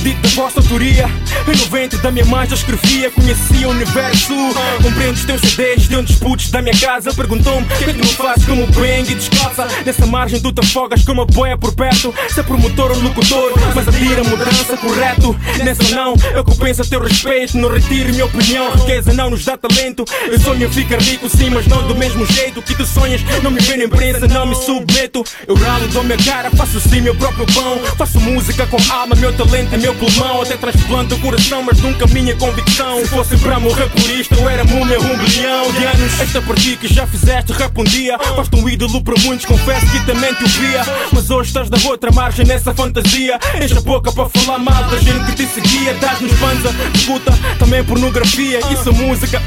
Dito 0.02 0.28
vossa 0.30 0.60
autoria 0.60 1.10
Em 1.48 1.58
90 1.58 1.98
da 1.98 2.12
minha 2.12 2.26
mãe 2.26 2.48
já 2.48 2.56
escrevia 2.56 3.10
Conhecia 3.12 3.68
o 3.68 3.72
universo. 3.72 4.34
Compreendo 4.82 5.16
os 5.16 5.26
teus 5.26 5.42
CDs 5.42 5.88
de 5.88 5.96
onde 5.96 6.08
disputos 6.08 6.52
da 6.52 6.62
minha 6.62 6.78
casa 6.78 7.14
Perguntou-me 7.14 7.66
o 7.66 7.78
que 7.78 7.84
é 7.84 7.94
que 7.94 8.00
não 8.00 8.08
fazes 8.08 8.46
como 8.46 8.68
bang 8.68 9.12
e 9.12 9.16
descalça? 9.16 9.68
Nessa 9.86 10.06
margem 10.06 10.40
tu 10.40 10.52
te 10.52 10.60
afogas 10.62 11.04
com 11.04 11.14
uma 11.14 11.26
boia 11.26 11.58
por 11.58 11.74
perto 11.74 12.14
Se 12.30 12.40
é 12.40 12.44
promotor 12.44 12.92
ou 12.92 13.00
locutor 13.00 13.54
Mas 13.76 13.88
atira 13.88 14.22
a 14.22 14.24
mudança 14.24 14.78
correto? 14.78 15.36
Nessa 15.64 15.96
não, 15.96 16.16
eu 16.34 16.44
compenso 16.44 16.88
teu 16.90 17.02
respeito 17.02 17.58
Não 17.58 17.70
retiro 17.70 18.12
minha 18.12 18.26
opinião 18.26 18.72
Riqueza 18.74 19.14
não 19.14 19.30
nos 19.30 19.46
dá 19.46 19.58
talento. 19.58 20.06
Eu 20.28 20.40
sonho 20.40 20.70
ficar 20.70 21.00
rico 21.00 21.30
sim, 21.30 21.50
mas 21.50 21.66
não 21.68 21.88
do 21.88 21.96
mesmo 21.96 22.26
jeito 22.26 22.62
Que 22.62 22.76
tu 22.76 22.86
sonhas, 22.86 23.22
não 23.42 23.52
me 23.52 23.60
vê 23.62 23.78
na 23.78 23.86
imprensa, 23.86 24.28
não 24.28 24.46
me 24.48 24.56
submeto. 24.56 25.24
Eu 25.48 25.56
ralo, 25.56 25.88
dou 25.90 26.04
minha 26.04 26.18
cara, 26.18 26.50
faço 26.52 26.80
sim 26.80 27.02
meu 27.02 27.16
próprio 27.16 27.46
pão. 27.48 27.80
Faço 27.98 28.20
música 28.20 28.66
com 28.68 28.78
alma, 28.92 29.16
meu 29.16 29.34
talento 29.34 29.76
é 29.76 29.78
meu 29.78 29.94
pulmão. 29.96 30.42
Até 30.42 30.58
transplanto 30.58 31.16
o 31.16 31.20
coração, 31.20 31.64
mas 31.64 31.80
nunca 31.80 32.08
minha 32.08 32.36
convicção. 32.36 33.00
Se 33.02 33.08
fosse 33.08 33.38
para 33.38 33.60
morrer 33.60 33.90
por 33.90 34.10
isto, 34.10 34.34
eu 34.36 34.50
era 34.50 34.64
múmia 34.64 35.00
um 35.00 35.18
bilhão 35.18 35.72
de 35.72 35.84
anos. 35.84 36.20
Esta 36.20 36.42
por 36.42 36.56
ti 36.56 36.78
que 36.78 36.88
já 36.88 37.06
fizeste 37.06 37.52
rap 37.54 37.78
um 37.78 37.84
dia. 37.84 38.18
Um 38.54 38.68
ídolo 38.68 39.04
para 39.04 39.14
muitos, 39.22 39.46
confesso 39.46 39.86
que 39.92 40.06
também 40.06 40.34
te 40.34 40.44
ouvia. 40.44 40.82
Mas 41.12 41.30
hoje 41.30 41.50
estás 41.50 41.70
da 41.70 41.78
outra 41.88 42.12
margem 42.12 42.46
nessa 42.46 42.74
fantasia. 42.74 43.40
Enche 43.62 43.78
a 43.78 43.82
boca 43.82 44.12
para 44.12 44.30
falar 44.30 44.58
mal 44.58 44.84
da 44.86 44.98
gente 44.98 45.26
que 45.26 45.36
te 45.36 45.46
seguia. 45.48 45.94
Dás-nos 45.96 46.34
panza, 46.34 46.74
escuta, 46.96 47.32
também 47.60 47.84
pornografia. 47.84 48.60
Isso 48.72 48.90
é 48.90 48.92
música, 48.92 49.42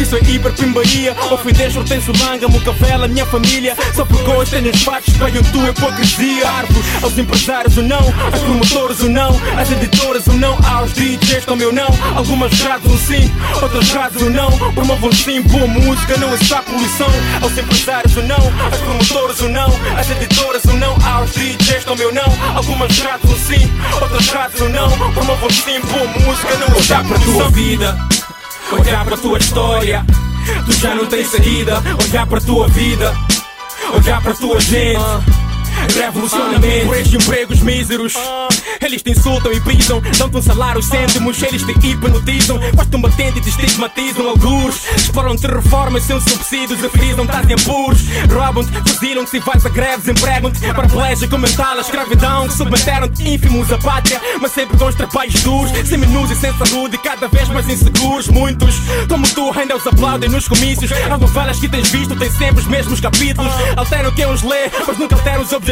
isso 0.00 0.16
é 0.16 0.20
hiperpimbaria 0.30 1.14
Ofendeste 1.30 1.78
Hortêncio 1.78 2.12
Langa, 2.18 2.48
Mucavela, 2.48 3.06
minha 3.06 3.26
família. 3.26 3.76
Só 3.94 4.04
porque 4.04 4.28
hoje 4.38 4.50
tenho 4.52 4.70
os 4.70 4.82
fatos, 4.82 5.14
pegam 5.16 5.42
tua 5.44 5.68
hipocrisia 5.68 6.48
Árvores, 6.48 6.86
aos 7.02 7.18
empresários 7.18 7.76
ou 7.76 7.82
não, 7.82 7.98
aos 7.98 8.40
promotores 8.40 9.00
ou 9.00 9.10
não 9.10 9.30
Às 9.58 9.70
editoras 9.70 10.26
ou 10.28 10.34
não, 10.34 10.56
aos 10.64 10.92
DJs 10.92 11.44
também 11.44 11.66
ou 11.66 11.72
não. 11.72 11.88
Algumas 12.14 12.52
razões 12.60 12.92
um 12.92 12.98
sim, 12.98 13.32
outras 13.60 13.90
razões 13.90 14.22
ou 14.22 14.30
não. 14.30 14.50
Promovam 14.72 15.12
sim, 15.12 15.42
boa 15.42 15.66
música, 15.66 16.16
não 16.18 16.32
é 16.32 16.36
só 16.38 16.62
poluição. 16.62 17.08
Aos 17.42 17.58
empresários 17.58 18.16
ou 18.16 18.22
não, 18.24 18.36
aos 18.36 18.80
promotores 18.80 19.40
ou 19.40 19.48
não 19.48 19.68
Às 19.98 20.10
editoras 20.10 20.64
ou 20.66 20.74
não, 20.74 20.96
aos 21.06 21.30
DJs 21.32 21.84
também 21.84 22.06
ou 22.06 22.14
não. 22.14 22.56
Algumas 22.56 22.98
razões 22.98 23.32
um 23.32 23.38
sim, 23.38 23.70
outras 24.00 24.28
razões 24.28 24.60
ou 24.60 24.68
não. 24.68 25.12
Promovam 25.12 25.50
sim, 25.50 25.80
boa 25.80 26.06
música, 26.06 26.56
não 26.56 26.78
é 26.78 26.82
só 26.82 26.94
Olhar 26.94 27.04
para 27.04 27.16
a 27.16 27.20
tua 27.20 27.32
poluição. 27.32 27.50
vida, 27.50 27.98
olhar 28.72 29.04
para 29.04 29.14
a 29.14 29.18
tua 29.18 29.38
história. 29.38 30.06
Tu 30.64 30.72
já 30.72 30.94
não 30.94 31.06
tens 31.06 31.28
saída, 31.28 31.82
olhar 32.02 32.26
para 32.26 32.38
a 32.38 32.40
tua 32.40 32.68
vida, 32.68 33.14
olhar 33.92 34.22
para 34.22 34.32
a 34.32 34.36
tua 34.36 34.60
gente. 34.60 35.47
Revolucionamento, 35.94 36.86
por 36.86 36.96
estes 36.96 37.14
empregos 37.14 37.60
míseros. 37.60 38.14
Eles 38.80 39.02
te 39.02 39.10
insultam 39.10 39.52
e 39.52 39.60
pisam, 39.60 40.00
dão-te 40.16 40.36
um 40.36 40.42
salário 40.42 40.82
cêntimos, 40.82 41.42
eles 41.42 41.62
te 41.62 41.72
hipnotizam, 41.72 42.58
gostam 42.74 43.00
batendo 43.00 43.38
e 43.38 43.40
te 43.40 43.48
estigmatizam. 43.48 44.28
Alguns 44.28 44.86
exploram-te 44.96 45.46
reformas 45.46 46.04
sem 46.04 46.20
subsídios, 46.20 46.80
refrisam, 46.80 47.24
estás 47.24 47.48
em 47.48 47.54
apuros, 47.54 48.00
roubam-te, 48.32 48.70
fuzilam-te 48.88 49.30
se 49.30 49.38
vais 49.40 49.66
a 49.66 49.68
greves, 49.68 50.08
empregam-te 50.08 50.60
paraplégico 50.72 51.38
mental, 51.38 51.78
a 51.78 51.80
escravidão, 51.80 52.50
submeteram-te 52.50 53.28
ínfimos 53.28 53.72
à 53.72 53.78
pátria, 53.78 54.20
mas 54.40 54.52
sempre 54.52 54.76
com 54.76 54.86
os 54.86 54.94
trabalhos 54.94 55.42
duros, 55.42 55.70
seminudos 55.88 56.30
e 56.30 56.36
sem 56.36 56.52
saúde, 56.56 56.96
e 56.96 56.98
cada 56.98 57.28
vez 57.28 57.48
mais 57.48 57.68
inseguros. 57.68 58.28
Muitos, 58.28 58.74
como 59.08 59.26
tu, 59.28 59.52
ainda 59.58 59.76
os 59.76 59.86
aplaudem 59.86 60.28
nos 60.28 60.48
comícios. 60.48 60.90
As 60.92 61.20
novelas 61.20 61.58
que 61.58 61.68
tens 61.68 61.90
visto 61.90 62.14
têm 62.16 62.30
sempre 62.30 62.60
os 62.60 62.66
mesmos 62.66 63.00
capítulos, 63.00 63.52
alteram 63.76 64.10
quem 64.12 64.26
os 64.26 64.42
lê, 64.42 64.70
mas 64.86 64.98
nunca 64.98 65.14
alteram 65.14 65.42
os 65.42 65.52
objetivos. 65.52 65.67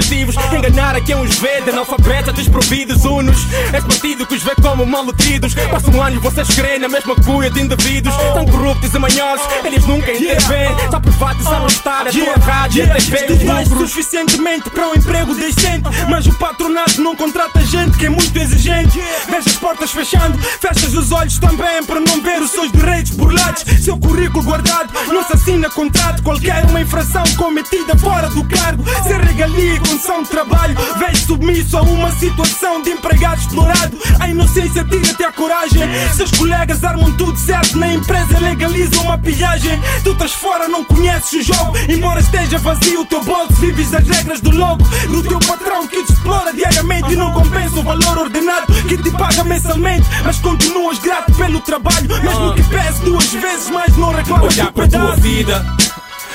Enganar 0.53 0.97
a 0.97 1.01
quem 1.01 1.17
os 1.17 1.39
vê, 1.39 1.61
de 1.63 1.71
analfabetos 1.71 2.29
a 2.29 2.33
desprovidos, 2.33 3.05
unos. 3.05 3.37
És 3.73 3.85
partido 3.85 4.27
que 4.27 4.35
os 4.35 4.43
vê 4.43 4.55
como 4.57 4.87
malnutridos. 4.87 5.55
Passam 5.55 6.03
anos, 6.03 6.23
vocês 6.23 6.49
creem 6.49 6.79
na 6.79 6.89
mesma 6.89 7.15
cuia 7.17 7.51
de 7.51 7.61
indivíduos, 7.61 8.15
tão 8.35 8.45
corruptos 8.47 8.93
e 8.95 8.99
manhosos, 8.99 9.47
eles 9.65 9.87
nunca 9.87 10.13
intervêm. 10.13 10.75
Só 10.91 11.01
fato 11.17 11.37
de 11.39 11.73
estar 11.73 12.07
a 12.07 12.11
tua 12.11 12.45
rádio, 12.45 12.85
a 12.85 12.95
TV, 12.95 13.17
Estudaste 13.17 13.71
lucros. 13.71 13.91
suficientemente 13.91 14.71
para 14.71 14.89
um 14.89 14.95
emprego 14.95 15.35
decente 15.35 15.89
Mas 16.09 16.27
o 16.27 16.35
patronato 16.35 17.01
não 17.01 17.17
contrata 17.17 17.61
gente 17.63 17.97
que 17.97 18.07
é 18.07 18.09
muito 18.11 18.37
exigente. 18.37 19.01
Vês 19.29 19.47
as 19.47 19.55
portas 19.55 19.91
fechando, 19.91 20.39
fechas 20.39 20.95
os 20.95 21.11
olhos 21.13 21.39
também 21.39 21.83
Para 21.85 22.01
não 22.01 22.21
ver 22.23 22.41
os 22.43 22.51
seus 22.51 22.71
direitos 22.71 23.13
burlados. 23.13 23.65
Seu 23.83 23.97
currículo 23.99 24.45
guardado, 24.45 24.93
não 25.09 25.25
se 25.25 25.33
assina 25.33 25.71
contrato 25.71 26.23
Qualquer 26.23 26.65
uma 26.67 26.81
infração 26.81 27.25
cometida 27.37 27.97
fora 27.97 28.29
do 28.29 28.45
cargo. 28.45 28.85
Sem 29.05 29.19
regalia 29.19 29.75
e 29.75 29.79
condição 29.87 30.23
de 30.23 30.29
trabalho. 30.29 30.77
Vês 30.99 31.19
submisso 31.21 31.77
a 31.77 31.83
uma 31.83 32.11
situação 32.13 32.83
de 32.83 32.91
empregado 32.91 33.41
explorado 33.41 33.97
A 34.21 34.29
inocência 34.29 34.85
tira-te 34.85 35.25
a 35.25 35.33
coragem. 35.33 35.83
Seus 36.15 36.31
colegas 36.33 36.83
armam 36.85 37.13
tudo 37.13 37.39
certo 37.39 37.79
Na 37.79 37.93
empresa 37.93 38.39
legalizam 38.41 39.03
uma 39.05 39.19
pilhagem. 39.19 39.81
Tu 40.03 40.11
estás 40.11 40.33
fora, 40.33 40.69
não 40.69 40.85
conheces 40.85 41.33
o 41.33 41.55
jogo. 41.55 41.73
Embora 41.89 42.21
esteja 42.21 42.59
vazio 42.59 43.03
o 43.03 43.07
teu 43.07 43.23
bolso 43.25 43.53
Vives 43.55 43.95
as 43.95 44.07
regras 44.07 44.41
do 44.41 44.51
logo. 44.51 44.83
Do 45.09 45.23
teu 45.23 45.39
patrão 45.41 45.87
que 45.87 46.03
te 46.05 46.13
explora 46.13 46.53
diariamente 46.53 47.13
E 47.13 47.17
não 47.17 47.33
compensa 47.33 47.79
o 47.79 47.83
valor 47.83 48.19
ordenado 48.19 48.73
Que 48.89 48.97
te 48.97 49.11
paga 49.11 49.45
mensalmente. 49.45 50.07
Mas 50.25 50.39
continuas 50.39 50.99
grato 50.99 51.33
pelo 51.35 51.61
trabalho 51.61 52.09
Mesmo 52.23 52.55
que 52.55 52.63
pese 52.65 53.01
duas 53.03 53.33
vezes 53.33 53.71
mais 53.71 53.97
Não 53.97 54.13
reclamas 54.13 54.55
Olhar 54.57 54.73
para 54.73 54.85
a 54.85 54.89
tua 54.89 55.17
vida, 55.17 55.67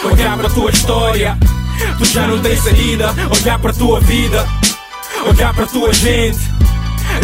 olhar 0.03 0.37
para 0.37 0.47
a 0.47 0.49
tua 0.49 0.71
história. 0.71 1.37
Tu 1.97 2.05
já 2.05 2.27
não 2.27 2.41
tens 2.41 2.63
saída. 2.63 3.13
Olhar 3.29 3.59
para 3.59 3.71
a 3.71 3.73
tua 3.73 3.99
vida, 4.01 4.47
olhar 5.27 5.53
para 5.53 5.63
a 5.63 5.67
tua 5.67 5.93
gente. 5.93 6.39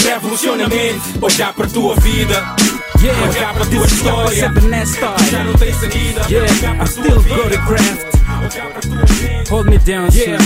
Revolucionamento, 0.04 1.01
olhar 1.22 1.54
para 1.54 1.66
a 1.66 1.70
tua 1.70 1.96
vida. 1.96 2.56
Olhar 3.00 3.54
para 3.54 3.63
a 3.63 3.68
tua 3.68 3.86
história. 3.86 4.51
Tu 4.51 5.25
já 5.32 5.44
não 5.44 5.54
tens 5.54 5.75
saída. 5.75 6.22
Olhar 6.25 6.75
para 6.75 6.84
a 6.84 6.88
tua 6.88 7.20
vida. 7.20 7.44
Olhar 7.44 8.70
para 8.70 8.80
a 8.80 8.82
tua 8.82 9.08
gente. 9.16 9.50
Hold 9.50 9.70
me 9.70 9.77
down, 9.77 10.10
yeah. 10.12 10.38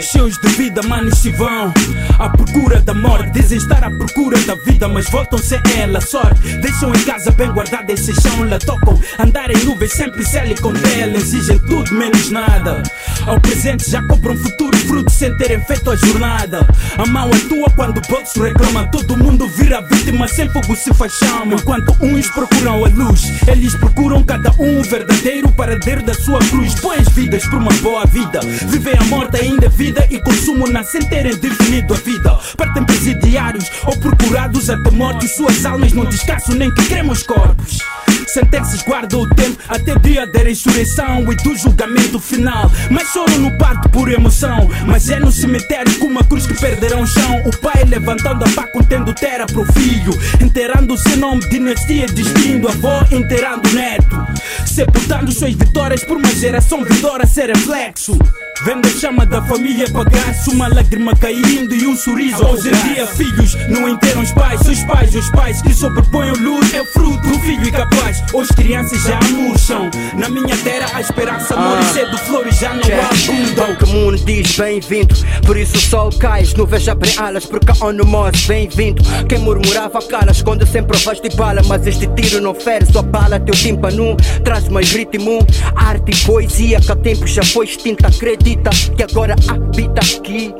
Cheios 0.00 0.38
de 0.38 0.48
vida, 0.48 0.82
manos 0.82 1.18
se 1.18 1.30
vão 1.30 1.72
à 2.18 2.28
procura 2.28 2.80
da 2.80 2.92
morte. 2.94 3.30
Dizem 3.32 3.58
estar 3.58 3.82
à 3.82 3.90
procura 3.90 4.38
da 4.40 4.54
vida, 4.56 4.86
mas 4.88 5.08
voltam 5.08 5.38
sem 5.38 5.60
ela. 5.78 6.00
Sorte, 6.00 6.40
deixam 6.58 6.90
em 6.90 7.04
casa 7.04 7.30
bem 7.30 7.50
guardada 7.52 7.92
esse 7.92 8.12
chão. 8.20 8.48
Lá 8.48 8.58
tocam 8.58 9.00
andar 9.18 9.50
em 9.50 9.64
nuvens, 9.64 9.92
sempre 9.92 10.24
cele 10.24 10.54
com 10.56 10.72
tela. 10.72 11.16
Exigem 11.16 11.58
tudo 11.60 11.92
menos 11.94 12.30
nada. 12.30 12.82
Ao 13.26 13.40
presente 13.40 13.90
já 13.90 14.02
cobram 14.06 14.36
futuro 14.36 14.76
fruto 14.78 15.10
sem 15.10 15.34
terem 15.36 15.60
feito 15.64 15.90
a 15.90 15.96
jornada. 15.96 16.66
A 16.98 17.06
mão 17.06 17.30
é 17.30 17.38
tua 17.48 17.70
quando 17.70 17.98
o 17.98 18.02
bolso 18.08 18.42
reclama. 18.42 18.86
Todo 18.88 19.16
mundo 19.16 19.48
vira 19.48 19.80
vítima, 19.80 20.28
sem 20.28 20.48
fogo 20.50 20.76
se 20.76 20.92
faz 20.92 21.12
chama. 21.14 21.54
Enquanto 21.54 21.96
uns 22.00 22.28
procuram 22.28 22.84
a 22.84 22.88
luz, 22.88 23.32
eles 23.48 23.74
procuram 23.74 24.22
cada 24.22 24.52
um 24.58 24.80
o 24.80 24.82
verdadeiro 24.82 25.50
paradeiro 25.52 26.02
da 26.02 26.14
sua 26.14 26.40
cruz. 26.40 26.74
Pões 26.74 27.08
vidas 27.08 27.44
por 27.46 27.58
uma 27.58 27.72
boa 27.74 28.04
vida. 28.06 28.40
Vivem 28.68 28.94
a 28.98 29.04
morte 29.04 29.40
ainda 29.40 29.53
é 29.62 29.68
vida 29.68 30.06
e 30.10 30.18
consumo 30.20 30.66
na 30.66 30.82
sem 30.82 31.02
terem 31.02 31.36
definido 31.36 31.94
a 31.94 31.96
vida. 31.96 32.38
Partem 32.56 32.84
presidiários 32.84 33.70
ou 33.84 33.96
procurados 33.98 34.70
até 34.70 34.90
morte. 34.90 35.28
Suas 35.28 35.64
almas 35.64 35.92
não 35.92 36.04
descansam 36.04 36.54
nem 36.54 36.72
que 36.72 36.86
cremam 36.86 37.12
os 37.12 37.22
corpos. 37.22 37.78
Sentenças 38.26 38.82
guardam 38.82 39.20
o 39.20 39.28
tempo 39.34 39.58
até 39.68 39.94
o 39.94 39.98
dia 39.98 40.26
da 40.26 40.40
ressurreição 40.40 41.30
e 41.30 41.36
do 41.36 41.56
julgamento 41.56 42.18
final. 42.18 42.70
Mas 42.90 43.08
choram 43.08 43.38
no 43.38 43.56
parto 43.58 43.88
por 43.90 44.10
emoção. 44.10 44.68
Mas 44.86 45.08
é 45.08 45.20
no 45.20 45.30
cemitério 45.30 45.98
com 45.98 46.06
uma 46.06 46.24
cruz 46.24 46.46
que 46.46 46.54
perderão 46.54 47.02
o 47.02 47.06
chão. 47.06 47.42
O 47.46 47.56
pai 47.58 47.84
levantando 47.84 48.44
a 48.44 48.48
pá 48.48 48.66
contendo 48.66 49.14
terra 49.14 49.46
pro 49.46 49.64
filho. 49.72 50.12
Enterrando 50.40 50.94
o 50.94 50.98
seu 50.98 51.16
nome, 51.16 51.48
dinastia 51.48 52.06
destino. 52.06 52.68
Avó 52.68 53.04
enterrando 53.10 53.68
o 53.68 53.72
neto. 53.72 54.26
Sepultando 54.66 55.30
suas 55.30 55.54
vitórias 55.54 56.02
por 56.02 56.16
uma 56.16 56.34
geração 56.34 56.82
vitória 56.84 57.26
ser 57.26 57.50
reflexo. 57.50 58.18
Vendo 58.62 58.86
a 58.86 58.90
chama 58.90 59.26
da 59.26 59.42
família 59.42 59.86
bagaço, 59.90 60.52
uma 60.52 60.68
lágrima 60.68 61.14
caindo 61.16 61.74
e 61.74 61.86
um 61.86 61.96
sorriso. 61.96 62.44
Hoje 62.46 62.68
em 62.68 62.94
dia, 62.94 63.06
filhos 63.06 63.54
não 63.68 63.88
enterram 63.88 64.22
os 64.22 64.32
pais, 64.32 64.60
os 64.62 64.82
pais, 64.84 65.14
os 65.14 65.28
pais 65.30 65.60
que 65.60 65.74
sobrepõem 65.74 66.30
o 66.30 66.38
luz. 66.38 66.72
É 66.72 66.84
fruto 66.84 67.18
do 67.28 67.38
filho 67.40 67.68
incapaz. 67.68 68.22
Hoje 68.32 68.50
crianças 68.54 69.02
já 69.02 69.20
murcham. 69.30 69.90
Na 70.14 70.28
minha 70.28 70.56
terra 70.58 70.88
a 70.94 71.00
esperança 71.00 71.56
morre 71.56 71.84
cedo, 71.92 72.16
flores 72.18 72.56
já 72.58 72.72
não 72.72 72.82
abundam. 72.82 73.76
Que 73.76 73.86
mundo 73.86 74.16
diz 74.24 74.56
bem-vindo 74.56 75.14
Por 75.44 75.56
isso 75.56 75.76
o 75.76 75.80
sol 75.80 76.10
cai, 76.18 76.44
nuvens 76.56 76.88
abrem 76.88 77.12
alas 77.18 77.46
Porque 77.46 77.70
a 77.70 77.86
ONU 77.86 78.04
morre, 78.06 78.32
bem-vindo 78.46 79.02
Quem 79.28 79.38
murmurava 79.38 80.00
cala, 80.02 80.30
esconde 80.30 80.66
sempre 80.66 80.96
voz 80.98 81.20
de 81.20 81.28
bala 81.30 81.62
Mas 81.66 81.86
este 81.86 82.06
tiro 82.08 82.40
não 82.40 82.54
fere, 82.54 82.86
só 82.86 83.02
bala 83.02 83.40
teu 83.40 83.54
tímpano 83.54 84.16
Traz 84.44 84.68
mais 84.68 84.92
ritmo, 84.92 85.44
arte 85.74 86.12
e 86.12 86.16
poesia 86.24 86.80
Que 86.80 86.92
há 86.92 86.96
tempo 86.96 87.26
já 87.26 87.42
foi 87.42 87.66
extinta, 87.66 88.10
acredita 88.44 88.70
Que 88.96 89.02
agora 89.02 89.34
habita 89.48 90.00
aqui 90.00 90.54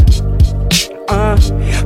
ah, 1.08 1.34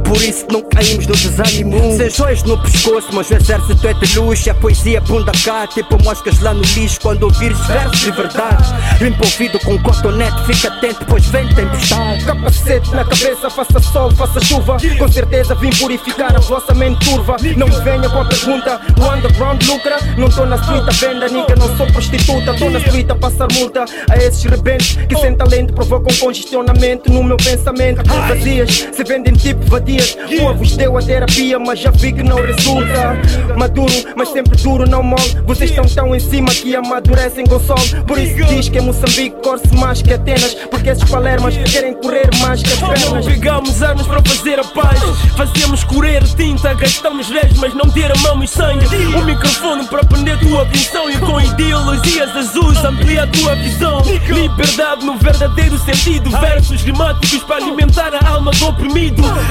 por 0.04 0.22
isso 0.22 0.46
não 0.50 0.62
caímos 0.62 1.06
no 1.06 1.14
desânimo 1.14 1.96
Sem 1.96 2.10
joias 2.10 2.42
no 2.44 2.60
pescoço, 2.62 3.08
mas 3.12 3.30
o 3.30 3.34
exército 3.34 3.86
é 3.86 3.94
de 3.94 4.18
luz 4.18 4.46
E 4.46 4.50
a 4.50 4.54
poesia 4.54 5.00
bunda 5.00 5.32
cá, 5.44 5.66
tipo 5.66 6.02
moscas 6.02 6.40
lá 6.40 6.54
no 6.54 6.62
lixo. 6.62 7.00
Quando 7.00 7.24
ouvires 7.24 7.58
versos 7.66 8.00
de 8.00 8.10
verdade 8.10 8.64
Limpa 9.00 9.24
ouvido 9.24 9.58
com 9.60 9.78
cotonete, 9.82 10.44
fica 10.46 10.68
atento 10.68 11.04
Pois 11.08 11.26
vem 11.26 11.48
tempestade. 11.54 12.24
Capacete 12.24 12.90
na 12.90 13.04
cabeça, 13.04 13.50
faça 13.50 13.80
sol, 13.80 14.10
faça 14.12 14.40
chuva. 14.40 14.76
Com 14.98 15.08
certeza 15.08 15.54
vim 15.54 15.70
purificar 15.70 16.34
a 16.36 16.40
vossa 16.40 16.74
mente 16.74 17.08
turva. 17.08 17.36
Não 17.56 17.66
venha 17.66 18.08
com 18.08 18.20
a 18.20 18.24
pergunta, 18.24 18.80
o 18.98 19.14
underground 19.14 19.62
lucra. 19.64 19.98
Não 20.16 20.28
tô 20.28 20.44
na 20.44 20.56
street 20.56 20.84
à 20.86 20.92
venda, 20.92 21.28
nigga, 21.28 21.56
não 21.56 21.76
sou 21.76 21.86
prostituta. 21.92 22.54
Tô 22.54 22.70
na 22.70 22.78
street 22.78 23.10
a 23.10 23.14
passar 23.14 23.48
multa 23.52 23.84
a 24.10 24.16
esses 24.16 24.42
rebentes 24.44 24.96
Que 25.06 25.16
sem 25.16 25.34
talento 25.34 25.72
provocam 25.72 26.14
congestionamento 26.18 27.10
no 27.12 27.22
meu 27.22 27.36
pensamento. 27.36 28.02
Vazias, 28.06 28.88
se 28.92 29.04
vendem 29.08 29.32
tipo 29.32 29.64
vadias. 29.70 30.16
Uma 30.38 30.52
vos 30.52 30.76
deu 30.76 30.96
a 30.98 31.02
terapia, 31.02 31.58
mas 31.58 31.80
já 31.80 31.90
vi 31.90 32.12
que 32.12 32.22
não 32.22 32.36
resulta. 32.36 33.18
Maduro, 33.56 33.92
mas 34.14 34.28
sempre 34.28 34.54
duro, 34.62 34.86
não 34.86 35.02
mole. 35.02 35.22
Vocês 35.46 35.70
estão 35.70 35.86
tão 35.86 36.14
em 36.14 36.20
cima 36.20 36.50
que 36.50 36.76
amadurecem 36.76 37.46
com 37.46 37.58
sol. 37.58 37.78
Por 38.06 38.18
isso 38.18 38.44
diz 38.44 38.68
que 38.68 38.76
é 38.76 38.82
Moçambique 38.82 39.36
corre 39.42 39.62
mais 39.78 40.02
que 40.02 40.12
Atenas. 40.12 40.54
Porque 40.70 40.90
esses 40.90 41.04
palermas 41.04 41.56
querem 41.56 41.94
correr 41.94 42.28
mais 42.40 42.62
que 42.62 42.70
as 42.70 42.78
pernas. 42.80 43.24
Pegamos 43.24 43.82
armas 43.82 44.06
para 44.06 44.22
fazer 44.22 44.60
a 44.60 44.64
paz. 44.64 45.00
Fazemos 45.36 45.84
correr 45.84 46.22
tinta, 46.36 46.74
gastamos 46.74 47.30
leis 47.30 47.56
mas 47.58 47.72
não 47.74 47.88
derramamos 47.88 48.50
sangue. 48.50 48.84
O 49.16 49.24
microfone 49.24 49.86
para 49.86 50.04
prender 50.04 50.38
tua 50.40 50.62
atenção. 50.62 51.08
E 51.10 51.16
com 51.16 51.40
ideologias 51.40 52.36
azuis 52.36 52.84
amplia 52.84 53.22
a 53.22 53.26
tua 53.26 53.54
visão. 53.54 54.02
Liberdade 54.28 55.06
no 55.06 55.16
verdadeiro 55.16 55.78
sentido. 55.78 56.30
Versos 56.38 56.82
rimáticos 56.82 57.42
para 57.44 57.56
alimentar 57.56 58.12
a 58.14 58.28
alma 58.28 58.50
do 58.50 58.66
oprimido 58.66 58.97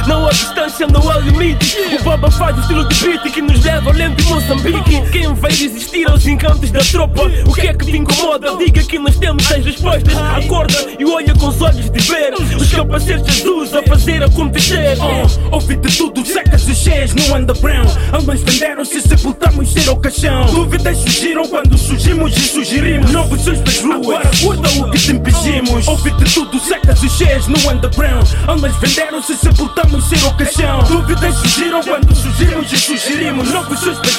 Não 0.08 0.26
há 0.26 0.30
distância, 0.30 0.88
não 0.88 1.10
há 1.10 1.18
limite 1.20 1.78
O 2.00 2.04
baba 2.04 2.30
faz 2.30 2.58
o 2.58 2.62
estilo 2.62 2.88
de 2.88 2.96
beat 2.96 3.34
que 3.34 3.42
nos 3.42 3.64
leva 3.64 3.90
além 3.92 4.14
de 4.14 4.24
Moçambique. 4.24 5.02
Quem 5.12 5.34
vai 5.34 5.52
resistir 5.52 6.10
aos 6.10 6.26
encantos 6.28 6.70
da 6.72 6.80
tropa? 6.80 7.24
O 7.46 7.54
que 7.54 7.68
é 7.68 7.74
que 7.74 7.86
te 7.86 7.98
incomoda? 7.98 8.56
Diga 8.58 8.84
que 8.84 9.00
nós 9.00 9.18
temos 9.18 9.50
as 9.52 9.66
respostas. 9.66 10.16
Acorda 10.16 10.88
e 11.00 11.06
olha 11.06 11.34
com 11.36 11.48
os 11.48 11.62
olhos 11.62 11.90
de 11.90 12.00
ver 12.00 12.34
Os 12.34 12.72
capacetes 12.72 13.42
azuis 13.42 13.74
a 13.74 13.84
fazer 13.84 14.24
acontecer. 14.24 14.98
Oh, 15.00 15.56
Ouvi 15.56 15.76
de 15.76 15.98
tudo, 15.98 16.26
secas 16.26 16.68
e 16.68 16.76
cheias 16.76 17.14
no 17.14 17.36
underground. 17.36 17.90
Almas 18.12 18.42
venderam-se, 18.42 19.02
sepultamos 19.02 19.72
ser 19.72 19.90
o 19.90 19.96
caixão. 19.96 20.46
Dúvidas 20.48 20.98
surgiram 20.98 21.48
quando 21.48 21.78
surgimos 21.78 22.36
e 22.36 22.42
sugerimos 22.42 23.12
Novos 23.12 23.42
sons 23.42 23.62
das 23.62 23.80
ruas, 23.80 23.98
agora 23.98 24.30
curta 24.42 24.70
o 24.70 24.92
que 24.92 25.00
te 25.00 25.12
impingimos. 25.12 25.88
Ouvi 25.88 26.12
de 26.12 26.34
tudo, 26.34 26.60
secas 26.60 27.02
e 27.04 27.10
cheias 27.10 27.48
no 27.48 27.58
underground. 27.70 28.28
Almas 28.48 28.76
venderam-se, 28.78 29.37
e 29.38 29.40
sepultamos 29.40 30.04
sem 30.06 30.24
ocasião. 30.24 30.80
Dúvidas 30.84 31.36
surgiram 31.36 31.82
quando 31.84 32.16
surgimos 32.16 32.72
e 32.72 32.78
sugerimos 32.78 33.50
novos 33.52 33.80
suspeitos. 33.80 34.18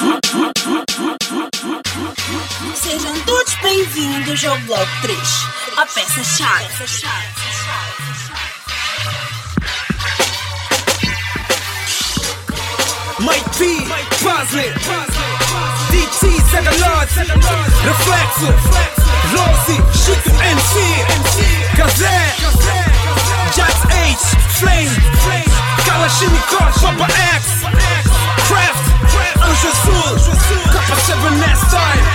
Sejam 2.74 3.20
todos 3.26 3.54
bem-vindos 3.62 4.44
ao 4.44 4.58
Bloco 4.60 4.86
3, 5.02 5.18
a 5.76 5.86
peça-chave. 5.86 6.68
Mike 13.20 13.50
P, 13.58 13.86
Puzzle. 14.22 15.77
DT, 16.08 16.40
Sega 16.50 16.72
Lord, 16.80 17.08
Reflexo, 17.84 18.48
Rosy, 19.34 19.76
Chico 19.92 20.32
MC, 20.40 20.74
Kazé, 21.76 22.16
Jax 23.54 23.74
H, 23.90 24.24
Flame, 24.58 24.94
Kalashnikov, 25.84 26.72
Papa 26.80 27.06
X, 27.36 27.42
Craft, 28.48 28.84
Anjo 29.42 29.68
Azul, 29.68 30.16
Capa 30.72 30.96
7 30.96 31.16
Style. 31.66 32.06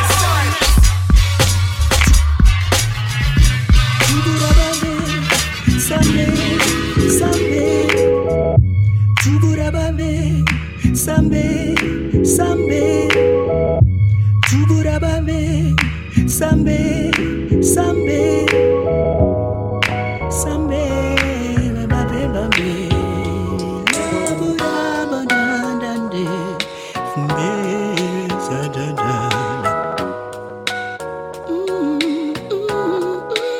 Sambe, 5.87 6.25
sambe, 7.19 7.63
tuburabame, 9.21 10.11
sambe, 10.95 10.95
sambe, 10.95 11.52
sambe, 16.43 17.11
sambe, 17.61 18.45
sambe, 20.29 20.83
babe, 21.87 22.27
babe. 22.33 22.89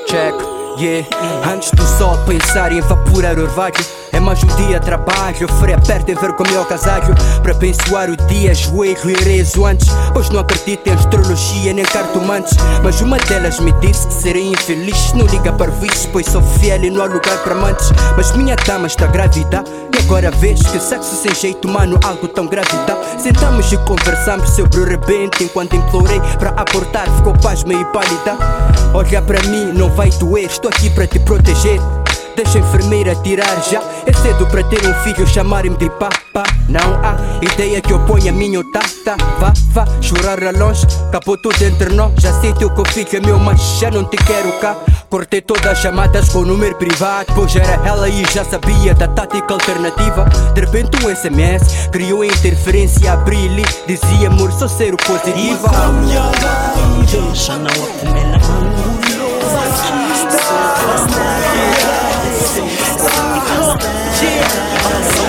Check, 0.07 0.35
yeah. 0.77 1.05
Antes 1.51 1.71
do 1.71 1.83
sol 1.83 2.17
pensar 2.25 2.71
em 2.73 2.79
evaporar 2.79 3.39
orvalho 3.39 4.02
mais 4.23 4.41
um 4.43 4.47
dia 4.67 4.79
trabalho 4.79 5.47
Freia 5.59 5.77
perto 5.77 6.09
em 6.09 6.15
ver 6.15 6.33
com 6.33 6.43
o 6.43 6.49
meu 6.49 6.63
casaco 6.65 7.13
Para 7.41 7.51
abençoar 7.51 8.09
o 8.09 8.15
dia, 8.15 8.51
ajoelho 8.51 9.09
e 9.09 9.13
rezo 9.23 9.65
antes. 9.65 9.87
Pois 10.13 10.29
não 10.29 10.39
acredito 10.39 10.87
em 10.87 10.93
astrologia 10.93 11.73
nem 11.73 11.83
cartomantes. 11.83 12.55
Mas 12.83 13.01
uma 13.01 13.17
delas 13.17 13.59
me 13.59 13.71
disse 13.73 14.07
que 14.07 14.13
serei 14.13 14.47
infeliz. 14.47 15.13
Não 15.13 15.25
liga 15.25 15.51
para 15.51 15.71
vices, 15.71 16.07
pois 16.11 16.25
sou 16.27 16.41
fiel 16.41 16.83
e 16.83 16.89
não 16.89 17.01
há 17.01 17.05
lugar 17.05 17.37
para 17.43 17.53
amantes. 17.53 17.91
Mas 18.15 18.31
minha 18.31 18.55
dama 18.55 18.87
está 18.87 19.07
grávida 19.07 19.63
E 19.93 19.99
agora 19.99 20.31
vejo 20.31 20.63
que 20.71 20.79
sexo 20.79 21.15
sem 21.15 21.33
jeito 21.33 21.67
humano 21.67 21.99
Algo 22.03 22.27
tão 22.27 22.47
grávida 22.47 22.97
Sentamos 23.17 23.71
e 23.71 23.77
conversamos 23.77 24.49
sobre 24.51 24.79
o 24.79 24.85
rebento 24.85 25.43
Enquanto 25.43 25.75
implorei 25.75 26.21
para 26.39 26.49
abortar. 26.51 27.09
Ficou 27.17 27.33
pasma 27.33 27.73
e 27.73 27.85
pálida. 27.85 28.37
Olha 28.93 29.21
para 29.21 29.41
mim, 29.43 29.73
não 29.73 29.89
vai 29.89 30.09
doer. 30.11 30.45
Estou 30.45 30.69
aqui 30.69 30.89
para 30.89 31.07
te 31.07 31.19
proteger 31.19 31.79
Deixa 32.35 32.57
a 32.57 32.61
enfermeira 32.61 33.15
tirar 33.15 33.61
já 33.69 33.79
É 34.07 34.13
cedo 34.13 34.47
para 34.47 34.63
ter 34.63 34.85
um 34.87 34.93
filho 35.03 35.27
chamarem-me 35.27 35.77
de 35.77 35.89
papa 35.91 36.43
Não 36.67 36.95
há 37.03 37.15
ideia 37.43 37.79
que 37.79 37.93
eu 37.93 37.99
ponha 38.05 38.31
a 38.31 38.33
minha 38.33 38.63
tata 38.71 39.15
Vá, 39.39 39.53
vá, 39.71 39.85
chorar 40.01 40.43
a 40.43 40.51
longe 40.51 40.87
Acabou 41.09 41.37
tudo 41.37 41.61
entre 41.63 41.93
nós 41.93 42.11
Já 42.17 42.33
sei 42.41 42.51
teu 42.53 42.71
que 42.71 42.81
o 42.81 42.85
filho 42.85 43.07
é 43.13 43.19
meu 43.19 43.37
Mas 43.37 43.61
já 43.79 43.91
não 43.91 44.03
te 44.03 44.17
quero 44.17 44.51
cá 44.59 44.75
Cortei 45.09 45.41
todas 45.41 45.67
as 45.67 45.77
chamadas 45.77 46.29
com 46.29 46.39
o 46.39 46.45
número 46.45 46.75
privado 46.75 47.27
Pois 47.35 47.55
era 47.55 47.79
ela 47.87 48.09
e 48.09 48.25
já 48.33 48.43
sabia 48.43 48.95
da 48.95 49.07
tática 49.07 49.53
alternativa 49.53 50.25
De 50.55 50.61
repente 50.61 51.05
um 51.05 51.15
SMS 51.15 51.89
Criou 51.91 52.23
interferência, 52.23 53.13
abri 53.13 53.45
e 53.45 53.65
Dizia 53.87 54.29
amor, 54.29 54.51
sou 54.53 54.67
ser 54.67 54.93
o 54.93 54.97
positiva 54.97 55.69
Deixa 57.11 57.57
não 57.57 57.69
acumular 57.69 58.63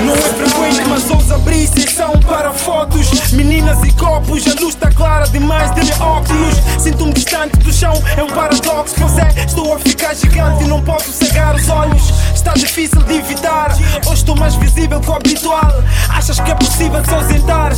Não 0.04 0.14
é 0.14 0.16
frequente, 0.16 0.88
mas 0.88 1.08
ousa 1.10 1.36
abrir 1.36 1.68
sessão 1.68 2.10
para 2.26 2.52
fotos. 2.52 3.30
Meninas 3.32 3.82
e 3.84 3.92
copos, 3.92 4.44
a 4.48 4.60
luz 4.60 4.74
está 4.74 4.90
clara 4.90 5.24
demais 5.28 5.72
de 5.76 5.84
meu 5.84 6.06
óculos. 6.06 6.54
Sinto-me 6.78 7.12
distante 7.12 7.56
do 7.58 7.72
chão, 7.72 7.92
é 8.16 8.22
um 8.22 8.26
paradoxo. 8.26 8.96
Pois 8.98 9.18
é, 9.18 9.44
estou 9.46 9.74
a 9.74 9.78
ficar 9.78 10.14
gigante 10.14 10.64
e 10.64 10.66
não 10.66 10.82
posso 10.82 11.12
cegar 11.12 11.54
os 11.54 11.68
olhos 11.68 12.12
Está 12.44 12.52
difícil 12.52 13.02
de 13.04 13.14
evitar, 13.14 13.74
hoje 14.04 14.12
estou 14.12 14.36
mais 14.36 14.54
visível 14.56 15.00
que 15.00 15.08
o 15.08 15.14
habitual. 15.14 15.82
Achas 16.10 16.38
que 16.38 16.50
é 16.50 16.54
possível 16.54 17.02
se 17.02 17.14
ausentar? 17.14 17.72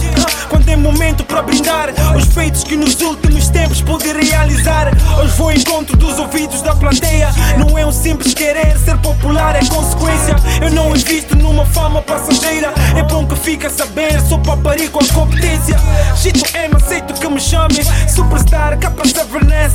Quando 0.48 0.68
é 0.68 0.76
momento 0.76 1.24
para 1.24 1.42
brindar 1.42 1.90
Os 2.16 2.24
feitos 2.34 2.64
que 2.64 2.76
nos 2.76 3.00
últimos 3.00 3.48
tempos 3.48 3.80
pude 3.80 4.12
realizar. 4.12 4.88
Hoje 5.20 5.36
vou 5.36 5.50
ao 5.50 5.54
encontro 5.54 5.96
dos 5.96 6.18
ouvidos 6.18 6.62
da 6.62 6.74
plateia. 6.74 7.28
Não 7.56 7.78
é 7.78 7.86
um 7.86 7.92
simples 7.92 8.34
querer, 8.34 8.76
ser 8.78 8.98
popular 8.98 9.54
é 9.54 9.64
consequência. 9.66 10.34
Eu 10.60 10.72
não 10.72 10.90
invisto 10.96 11.36
numa 11.36 11.64
fama 11.66 12.02
passageira. 12.02 12.72
É 12.96 13.04
bom 13.04 13.24
que 13.24 13.36
fica 13.36 13.68
a 13.68 13.70
saber, 13.70 14.20
sou 14.22 14.40
papari 14.40 14.88
com 14.88 14.98
a 14.98 15.06
competência. 15.14 15.76
Chito 16.16 16.44
M, 16.56 16.74
aceito 16.74 17.14
que 17.14 17.28
me 17.28 17.40
chamem 17.40 17.84
Superstar, 18.08 18.76
capa 18.78 19.04
7 19.06 19.16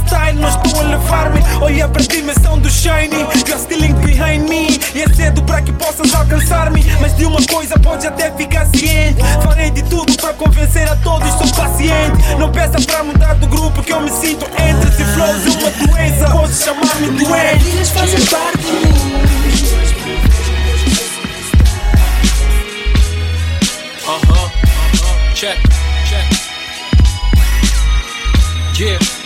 style 0.05 0.39
Não 0.39 0.49
estou 0.49 0.81
a 0.81 0.83
levar-me, 0.83 1.41
olha 1.61 1.87
para 1.87 2.01
a 2.01 2.05
dimensão 2.05 2.59
do 2.59 2.69
shiny 2.69 3.25
uma 7.31 7.45
coisa 7.47 7.79
pode 7.79 8.05
até 8.05 8.31
ficar 8.31 8.65
ciente 8.67 9.21
Farei 9.43 9.71
de 9.71 9.81
tudo 9.83 10.15
para 10.17 10.33
convencer 10.33 10.87
a 10.89 10.95
todos, 10.97 11.29
sou 11.29 11.47
paciente 11.55 12.35
Não 12.37 12.51
peça 12.51 12.79
para 12.85 13.03
mudar 13.03 13.35
do 13.35 13.47
grupo 13.47 13.81
que 13.81 13.93
eu 13.93 14.01
me 14.01 14.11
sinto 14.11 14.45
entre 14.59 14.91
Se 14.91 15.03
flows 15.03 15.45
é 15.45 15.49
uma 15.49 15.87
doença, 15.87 16.31
podes 16.31 16.63
chamar-me 16.63 17.09
doente 17.11 17.67
Eles 17.67 17.89
fazem 17.89 18.25
parte 18.25 18.57
de 18.57 18.71
mim 18.71 19.31
Uh-huh. 24.03 24.49
Check, 25.33 25.57
check. 26.09 26.25
Yeah, 28.77 28.97
yeah. 28.99 29.20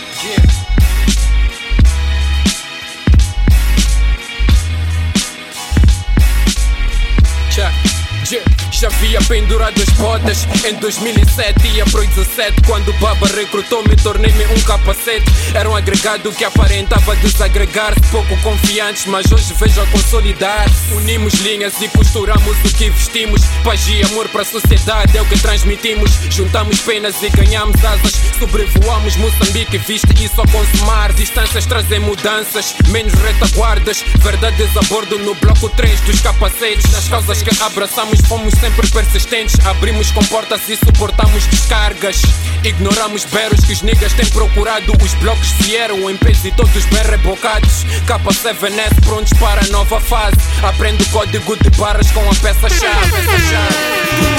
Já 8.78 8.88
havia 8.88 9.18
pendurado 9.22 9.82
as 9.82 9.88
botas. 9.96 10.46
Em 10.62 10.74
2007 10.74 11.66
Ia 11.68 11.84
pro 11.86 12.06
17 12.06 12.60
quando 12.66 12.90
o 12.90 12.92
Baba 12.94 13.26
recrutou-me 13.28 13.96
Tornei-me 13.96 14.44
um 14.44 14.60
capacete. 14.60 15.24
Era 15.54 15.70
um 15.70 15.74
agregado 15.74 16.30
que 16.32 16.44
aparentava 16.44 17.16
desagregar-se. 17.16 18.00
Pouco 18.10 18.36
confiantes, 18.42 19.06
mas 19.06 19.32
hoje 19.32 19.54
vejo 19.58 19.80
a 19.80 19.86
consolidar-se. 19.86 20.92
Unimos 20.92 21.32
linhas 21.40 21.80
e 21.80 21.88
costuramos 21.88 22.54
o 22.64 22.76
que 22.76 22.90
vestimos. 22.90 23.40
Paz 23.64 23.88
e 23.88 24.02
amor 24.12 24.28
para 24.28 24.42
a 24.42 24.44
sociedade 24.44 25.16
é 25.16 25.22
o 25.22 25.24
que 25.24 25.38
transmitimos. 25.40 26.10
Juntamos 26.30 26.78
penas 26.80 27.22
e 27.22 27.30
ganhamos 27.30 27.82
asas. 27.82 28.12
Sobrevoamos 28.38 29.16
Moçambique, 29.16 29.78
viste 29.78 30.22
isso 30.22 30.38
a 30.42 30.46
consumar. 30.48 31.14
Distâncias 31.14 31.64
trazem 31.64 32.00
mudanças, 32.00 32.74
menos 32.88 33.14
retaguardas. 33.14 34.04
Verdades 34.18 34.76
a 34.76 34.82
bordo 34.82 35.18
no 35.18 35.34
bloco 35.36 35.70
3 35.70 35.98
dos 36.00 36.20
capacetes. 36.20 36.92
Nas 36.92 37.08
causas 37.08 37.40
que 37.40 37.62
abraçamos 37.62 38.20
fomos 38.28 38.52
sempre 38.66 38.90
persistentes. 38.90 39.54
Abrimos 39.64 40.10
com 40.10 40.24
portas 40.24 40.68
e 40.68 40.76
suportamos 40.76 41.46
descargas. 41.46 42.20
Ignoramos 42.64 43.24
berros 43.26 43.64
que 43.64 43.72
os 43.72 43.82
niggas 43.82 44.12
têm 44.14 44.26
procurado. 44.26 44.92
Os 45.02 45.14
blocos 45.14 45.52
vieram 45.60 46.10
em 46.10 46.16
peso 46.16 46.48
e 46.48 46.52
todos 46.52 46.84
bem 46.86 47.02
rebocados. 47.04 47.84
K7S 48.06 49.04
prontos 49.04 49.32
para 49.38 49.64
a 49.64 49.68
nova 49.68 50.00
fase. 50.00 50.36
Aprendo 50.62 51.02
o 51.02 51.08
código 51.10 51.56
de 51.56 51.70
barras 51.78 52.10
com 52.10 52.20
a 52.20 52.34
peça-chave 52.34 53.10
peça-chave. 53.12 53.76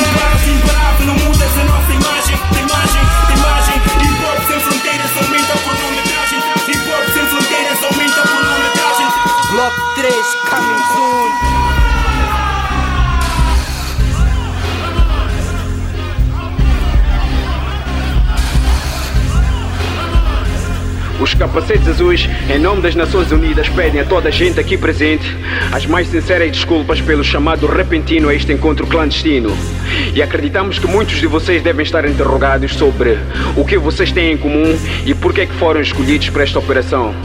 Imparável, 0.02 0.56
imparável, 0.56 1.06
não 1.06 1.16
mudas 1.16 1.58
a 1.58 1.64
nossa 1.64 1.94
imagem. 1.94 2.36
Imagem, 2.52 3.04
imagem. 3.38 3.76
Hip 3.78 4.26
hop 4.26 4.48
sem 4.48 4.60
fronteiras 4.60 5.12
aumenta 5.22 5.54
a 5.54 5.58
cronometragem. 5.58 6.40
Hip 6.68 6.90
hop 6.92 7.14
sem 7.14 7.28
fronteiras 7.28 7.84
aumenta 7.84 8.20
a 8.20 8.28
cronometragem. 8.28 9.08
Block 9.52 9.76
3, 9.96 10.14
coming 10.50 10.84
soon 10.94 11.47
Os 21.20 21.34
capacetes 21.34 21.88
azuis, 21.88 22.30
em 22.48 22.60
nome 22.60 22.82
das 22.82 22.94
Nações 22.94 23.32
Unidas, 23.32 23.68
pedem 23.70 24.02
a 24.02 24.06
toda 24.06 24.30
a 24.30 24.32
gente 24.32 24.60
aqui 24.60 24.78
presente 24.78 25.26
as 25.72 25.86
mais 25.86 26.08
sinceras 26.08 26.52
desculpas 26.52 27.02
pelo 27.02 27.24
chamado 27.24 27.66
repentino 27.66 28.30
a 28.30 28.36
este 28.36 28.54
encontro 28.54 28.86
clandestino. 28.86 29.56
E 30.14 30.22
acreditamos 30.22 30.78
que 30.78 30.86
muitos 30.86 31.16
de 31.18 31.26
vocês 31.26 31.64
devem 31.64 31.84
estar 31.84 32.06
interrogados 32.08 32.74
sobre 32.76 33.18
o 33.56 33.66
que 33.66 33.78
vocês 33.80 34.12
têm 34.12 34.34
em 34.34 34.38
comum 34.38 34.78
e 35.06 35.16
por 35.16 35.34
que 35.34 35.42
é 35.42 35.46
que 35.48 35.54
foram 35.56 35.82
escolhidos 35.82 36.30
para 36.30 36.44
esta 36.44 36.60
operação. 36.60 37.16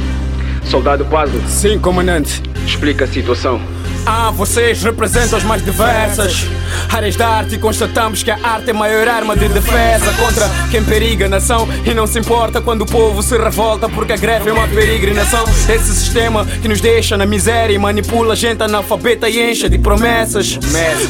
Soldado 0.65 1.05
Pazo, 1.05 1.41
Sim, 1.47 1.79
comandante. 1.79 2.43
explica 2.67 3.05
a 3.05 3.09
situação. 3.09 3.61
Ah, 4.07 4.31
vocês 4.31 4.83
representam 4.83 5.39
as 5.39 5.45
mais 5.45 5.63
diversas 5.63 6.47
áreas 6.91 7.17
da 7.17 7.29
arte 7.29 7.59
constatamos 7.59 8.23
que 8.23 8.31
a 8.31 8.39
arte 8.43 8.69
é 8.69 8.71
a 8.71 8.75
maior 8.75 9.09
arma 9.09 9.37
de 9.37 9.49
defesa 9.49 10.13
contra 10.15 10.49
quem 10.71 10.83
periga 10.85 11.27
a 11.27 11.29
nação 11.29 11.69
e 11.85 11.95
não 11.95 12.07
se 12.07 12.19
importa 12.19 12.61
quando 12.61 12.83
o 12.83 12.87
povo 12.87 13.23
se 13.23 13.37
revolta 13.37 13.89
porque 13.89 14.13
a 14.13 14.17
greve 14.17 14.51
é 14.51 14.53
uma 14.53 14.69
peregrinação. 14.69 15.45
Esse 15.69 15.95
sistema 15.95 16.45
que 16.45 16.69
nos 16.69 16.81
deixa 16.81 17.17
na 17.17 17.27
miséria 17.27 17.75
e 17.75 17.79
manipula 17.79 18.33
a 18.33 18.37
gente 18.37 18.63
analfabeta 18.63 19.29
e 19.29 19.51
enche 19.51 19.69
de 19.69 19.79
promessas. 19.79 20.59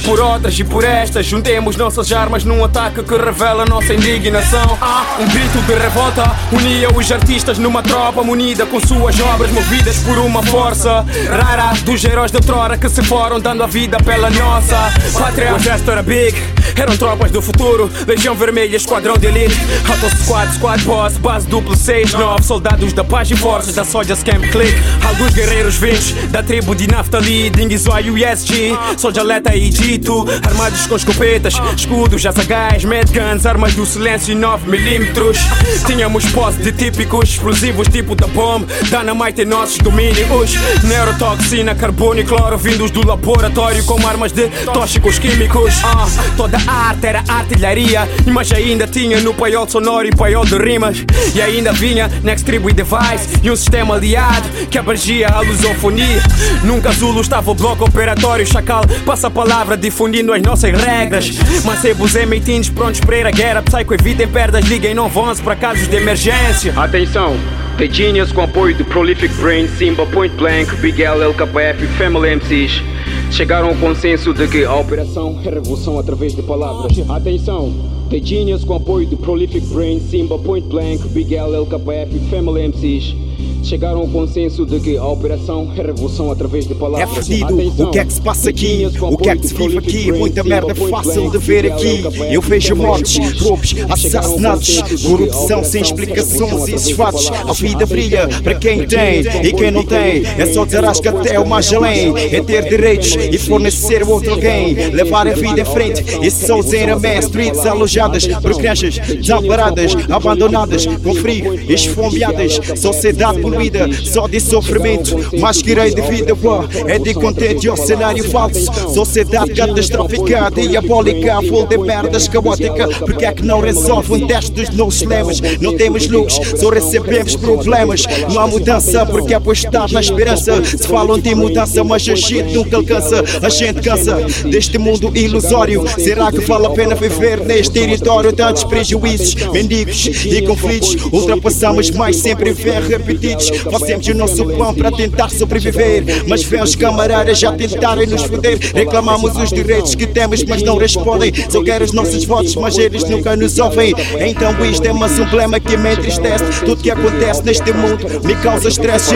Por 0.04 0.20
outras 0.20 0.58
e 0.58 0.64
por 0.64 0.84
estas, 0.84 1.26
juntemos 1.26 1.76
nossas 1.76 2.12
armas 2.12 2.44
num 2.44 2.64
ataque 2.64 3.02
que 3.02 3.16
revela 3.16 3.64
nossa 3.64 3.94
indignação. 3.94 4.78
Há 4.80 5.16
um 5.20 5.28
grito 5.28 5.58
de 5.62 5.74
revolta 5.74 6.30
unia 6.52 6.88
os 6.94 7.10
artistas 7.10 7.58
numa 7.58 7.82
tropa 7.82 8.22
munida 8.22 8.66
com 8.66 8.80
suas 8.80 9.18
obras 9.20 9.50
movidas 9.50 9.98
por 9.98 10.18
uma 10.18 10.42
força 10.42 11.04
rara 11.30 11.72
dos 11.84 12.04
heróis 12.04 12.30
de 12.30 12.36
outrora 12.36 12.76
que 12.76 12.88
se 12.88 13.02
foram 13.02 13.40
dando 13.40 13.62
a 13.62 13.66
vida 13.66 13.98
pela 13.98 14.30
nossa 14.30 14.92
pátria. 15.18 15.51
O 15.54 15.58
gesto 15.58 15.90
era 15.90 16.02
big, 16.02 16.34
eram 16.76 16.96
tropas 16.96 17.30
do 17.30 17.42
futuro, 17.42 17.90
Legião 18.06 18.34
Vermelha, 18.34 18.74
Esquadrão 18.74 19.18
de 19.18 19.26
Elite, 19.26 19.54
Auto 19.86 20.08
Squad, 20.16 20.54
Squad 20.54 20.82
Boss, 20.84 21.18
Base 21.18 21.46
Duplo 21.46 21.76
69, 21.76 22.42
soldados 22.42 22.94
da 22.94 23.04
paz 23.04 23.30
e 23.30 23.36
forças 23.36 23.74
da 23.74 23.84
Soldiers 23.84 24.22
Camp 24.22 24.42
Click, 24.50 24.74
alguns 25.06 25.34
guerreiros 25.34 25.76
vindos 25.76 26.12
da 26.30 26.42
tribo 26.42 26.74
de 26.74 26.86
Naftali, 26.86 27.50
Dinguizói 27.50 28.08
USG, 28.10 28.76
Soldier 28.96 29.24
Leta 29.24 29.54
e 29.54 29.68
Dito, 29.68 30.24
armados 30.42 30.86
com 30.86 30.96
escopetas, 30.96 31.54
escudos, 31.76 32.24
assagais, 32.24 32.84
medguns, 32.84 33.44
armas 33.44 33.74
do 33.74 33.84
silêncio 33.84 34.32
e 34.32 34.36
9mm. 34.36 35.86
Tínhamos 35.86 36.24
posse 36.26 36.58
de 36.62 36.72
típicos 36.72 37.28
explosivos 37.28 37.88
tipo 37.88 38.14
da 38.14 38.26
bomba, 38.26 38.66
Dynamite 38.84 39.42
em 39.42 39.44
nossos 39.44 39.76
domínios, 39.76 40.54
neurotoxina, 40.82 41.74
carbono 41.74 42.20
e 42.20 42.24
cloro 42.24 42.56
vindos 42.56 42.90
do 42.90 43.06
laboratório 43.06 43.84
como 43.84 44.08
armas 44.08 44.32
de 44.32 44.48
tóxicos 44.72 45.18
químicos. 45.18 45.41
Ah, 45.84 46.06
toda 46.36 46.56
a 46.68 46.72
arte 46.88 47.06
era 47.06 47.24
artilharia, 47.26 48.08
mas 48.26 48.52
ainda 48.52 48.86
tinha 48.86 49.20
no 49.20 49.34
paiol 49.34 49.68
sonoro 49.68 50.06
e 50.06 50.10
paiol 50.14 50.44
de 50.44 50.56
rimas. 50.56 51.04
E 51.34 51.42
ainda 51.42 51.72
vinha 51.72 52.08
Next 52.22 52.46
Tribu 52.46 52.70
e 52.70 52.72
Device 52.72 53.40
e 53.42 53.50
um 53.50 53.56
sistema 53.56 53.96
aliado 53.96 54.48
que 54.70 54.78
abrangia 54.78 55.28
a 55.28 55.40
lusofonia. 55.40 56.22
Nunca 56.62 56.92
Zulu 56.92 57.20
estava 57.20 57.50
o 57.50 57.54
bloco 57.54 57.84
operatório, 57.84 58.46
Chacal 58.46 58.84
passa 59.04 59.26
a 59.26 59.30
palavra 59.30 59.76
difundindo 59.76 60.32
as 60.32 60.40
nossas 60.42 60.70
regras. 60.70 61.30
Mancebos 61.64 62.14
e 62.14 62.24
meitins 62.24 62.70
prontos 62.70 63.00
para 63.00 63.18
ir 63.18 63.26
à 63.26 63.30
guerra, 63.30 63.62
Psycho 63.62 63.94
evitem 63.94 64.28
perdas, 64.28 64.64
liguem 64.66 64.94
911 64.94 65.42
para 65.42 65.56
casos 65.56 65.88
de 65.88 65.96
emergência. 65.96 66.72
Atenção! 66.76 67.36
The 67.78 67.88
Genius 67.90 68.30
com 68.30 68.42
apoio 68.42 68.74
de 68.74 68.84
Prolific 68.84 69.34
Brain, 69.34 69.66
Simba 69.66 70.06
Point 70.06 70.36
Blank, 70.36 70.76
Big 70.76 71.02
L, 71.02 71.20
LKF 71.20 71.82
e 71.82 71.86
Family 71.98 72.36
MCs 72.36 72.92
chegaram 73.32 73.68
ao 73.68 73.74
consenso 73.76 74.34
de 74.34 74.46
que 74.46 74.62
a 74.64 74.74
operação 74.76 75.40
é 75.42 75.48
revolução 75.48 75.98
através 75.98 76.34
de 76.34 76.42
palavras. 76.42 76.92
Atenção! 77.08 77.72
The 78.10 78.20
Genius 78.22 78.62
com 78.62 78.74
apoio 78.74 79.06
de 79.06 79.16
Prolific 79.16 79.66
Brain, 79.68 80.00
Simba 80.00 80.38
Point 80.38 80.68
Blank, 80.68 81.08
Big 81.08 81.34
L, 81.34 81.56
LKF 81.56 82.14
e 82.14 82.20
Family 82.28 82.68
MCs 82.68 83.31
chegaram 83.62 84.00
ao 84.00 84.08
consenso 84.08 84.66
de 84.66 84.80
que 84.80 84.96
a 84.96 85.06
operação 85.06 85.70
é 85.76 85.82
revolução 85.82 86.30
através 86.30 86.66
de 86.66 86.72
É 86.72 86.76
palavras. 86.76 87.26
fedido, 87.26 87.54
Atenção, 87.54 87.86
o 87.86 87.90
que 87.90 87.98
é 87.98 88.04
que 88.04 88.12
se 88.12 88.20
passa 88.20 88.50
aqui? 88.50 88.88
O 89.00 89.16
que 89.16 89.28
é 89.28 89.36
que 89.36 89.46
se 89.46 89.54
vive 89.54 89.78
aqui? 89.78 90.12
Muita 90.12 90.42
merda 90.42 90.74
fácil 90.74 91.30
de 91.30 91.38
ver 91.38 91.72
aqui. 91.72 92.02
Eu 92.30 92.40
vejo 92.40 92.74
mortes, 92.74 93.40
roubos, 93.40 93.74
assassinatos, 93.88 94.82
corrupção 95.02 95.64
sem 95.64 95.82
explicações 95.82 96.68
e 96.68 96.74
esses 96.74 96.90
fatos. 96.92 97.30
A 97.30 97.52
vida 97.52 97.86
brilha 97.86 98.28
para 98.42 98.54
quem 98.54 98.86
tem 98.86 99.20
e 99.42 99.52
quem 99.52 99.70
não 99.70 99.84
tem. 99.84 100.22
É 100.38 100.46
só 100.46 100.64
desarrasca 100.64 101.10
até 101.10 101.38
o 101.38 101.46
mais 101.46 101.72
além. 101.72 102.12
É 102.16 102.42
ter 102.42 102.68
direitos 102.68 103.14
e 103.14 103.38
fornecer 103.38 104.02
outro 104.06 104.32
alguém. 104.32 104.74
Levar 104.90 105.26
a 105.26 105.32
vida 105.32 105.60
em 105.60 105.64
frente. 105.64 106.04
E 106.20 106.76
em 106.76 106.86
Ramé, 106.86 107.18
streets 107.18 107.64
alojadas 107.66 108.26
por 108.26 108.56
crianças 108.56 108.98
desamparadas, 108.98 109.92
abandonadas, 110.10 110.86
com 110.86 111.14
frio, 111.14 111.54
esfomeadas. 111.70 112.60
Sociedade 112.76 113.31
poluída, 113.34 113.88
só 113.92 114.26
de 114.26 114.40
sofrimento. 114.40 115.16
Mas 115.38 115.62
que 115.62 115.70
irei 115.70 115.94
de 115.94 116.02
vida 116.02 116.34
boa 116.34 116.68
é 116.86 116.98
de 116.98 117.14
contente 117.14 117.68
ao 117.68 117.76
cenário 117.76 118.24
falso. 118.30 118.70
Sociedade 118.92 119.54
catastrófica, 119.54 120.50
diabólica, 120.50 121.40
full 121.48 121.66
de 121.66 121.78
merdas 121.78 122.28
caótica. 122.28 122.88
Porque 122.88 123.24
é 123.24 123.32
que 123.32 123.44
não 123.44 123.60
resolve 123.60 124.12
um 124.12 124.26
teste 124.26 124.52
dos 124.52 124.70
nossos 124.70 125.02
lemas? 125.02 125.40
Não 125.60 125.76
temos 125.76 126.08
luz, 126.08 126.38
só 126.56 126.70
recebemos 126.70 127.36
problemas. 127.36 128.04
Não 128.32 128.40
há 128.40 128.46
mudança 128.46 129.04
porque 129.06 129.34
é 129.34 129.36
apostado 129.36 129.92
na 129.92 130.00
esperança. 130.00 130.62
Se 130.64 130.86
falam 130.86 131.18
de 131.18 131.34
mudança, 131.34 131.82
mas 131.84 132.08
a 132.08 132.14
gente 132.14 132.54
nunca 132.54 132.76
alcança. 132.76 133.22
A 133.42 133.48
gente 133.48 133.80
cansa 133.80 134.16
deste 134.48 134.78
mundo 134.78 135.10
ilusório. 135.16 135.84
Será 135.98 136.30
que 136.30 136.40
vale 136.40 136.66
a 136.66 136.70
pena 136.70 136.94
viver 136.94 137.40
neste 137.40 137.72
território? 137.72 138.32
Tantos 138.32 138.64
prejuízos, 138.64 139.34
mendigos 139.52 140.06
e 140.06 140.42
conflitos. 140.42 140.96
Ultrapassamos, 141.12 141.90
mas 141.90 142.16
sempre 142.16 142.52
ver 142.52 142.82
repetidos. 143.22 143.48
Fazemos 143.70 144.06
o 144.08 144.14
nosso 144.14 144.44
pão 144.56 144.74
para 144.74 144.90
tentar 144.90 145.30
sobreviver. 145.30 146.04
Mas 146.28 146.42
vê 146.42 146.60
os 146.60 146.74
camaradas 146.74 147.38
já 147.38 147.52
tentarem 147.52 148.06
nos 148.06 148.24
foder. 148.24 148.58
Reclamamos 148.74 149.36
os 149.36 149.50
direitos 149.50 149.94
que 149.94 150.06
temos, 150.06 150.42
mas 150.44 150.62
não 150.62 150.76
respondem. 150.76 151.32
Só 151.48 151.62
querem 151.62 151.86
os 151.86 151.92
nossos 151.92 152.24
votos, 152.24 152.54
mas 152.56 152.76
eles 152.76 153.04
nunca 153.08 153.36
nos 153.36 153.58
ouvem. 153.58 153.94
Então 154.18 154.52
isto 154.64 154.86
é 154.86 154.92
mais 154.92 155.18
um 155.18 155.26
problema 155.26 155.60
que 155.60 155.76
me 155.76 155.92
entristece. 155.92 156.44
Tudo 156.64 156.82
que 156.82 156.90
acontece 156.90 157.42
neste 157.44 157.72
mundo 157.72 158.06
me 158.24 158.34
causa 158.36 158.68
stress. 158.68 159.12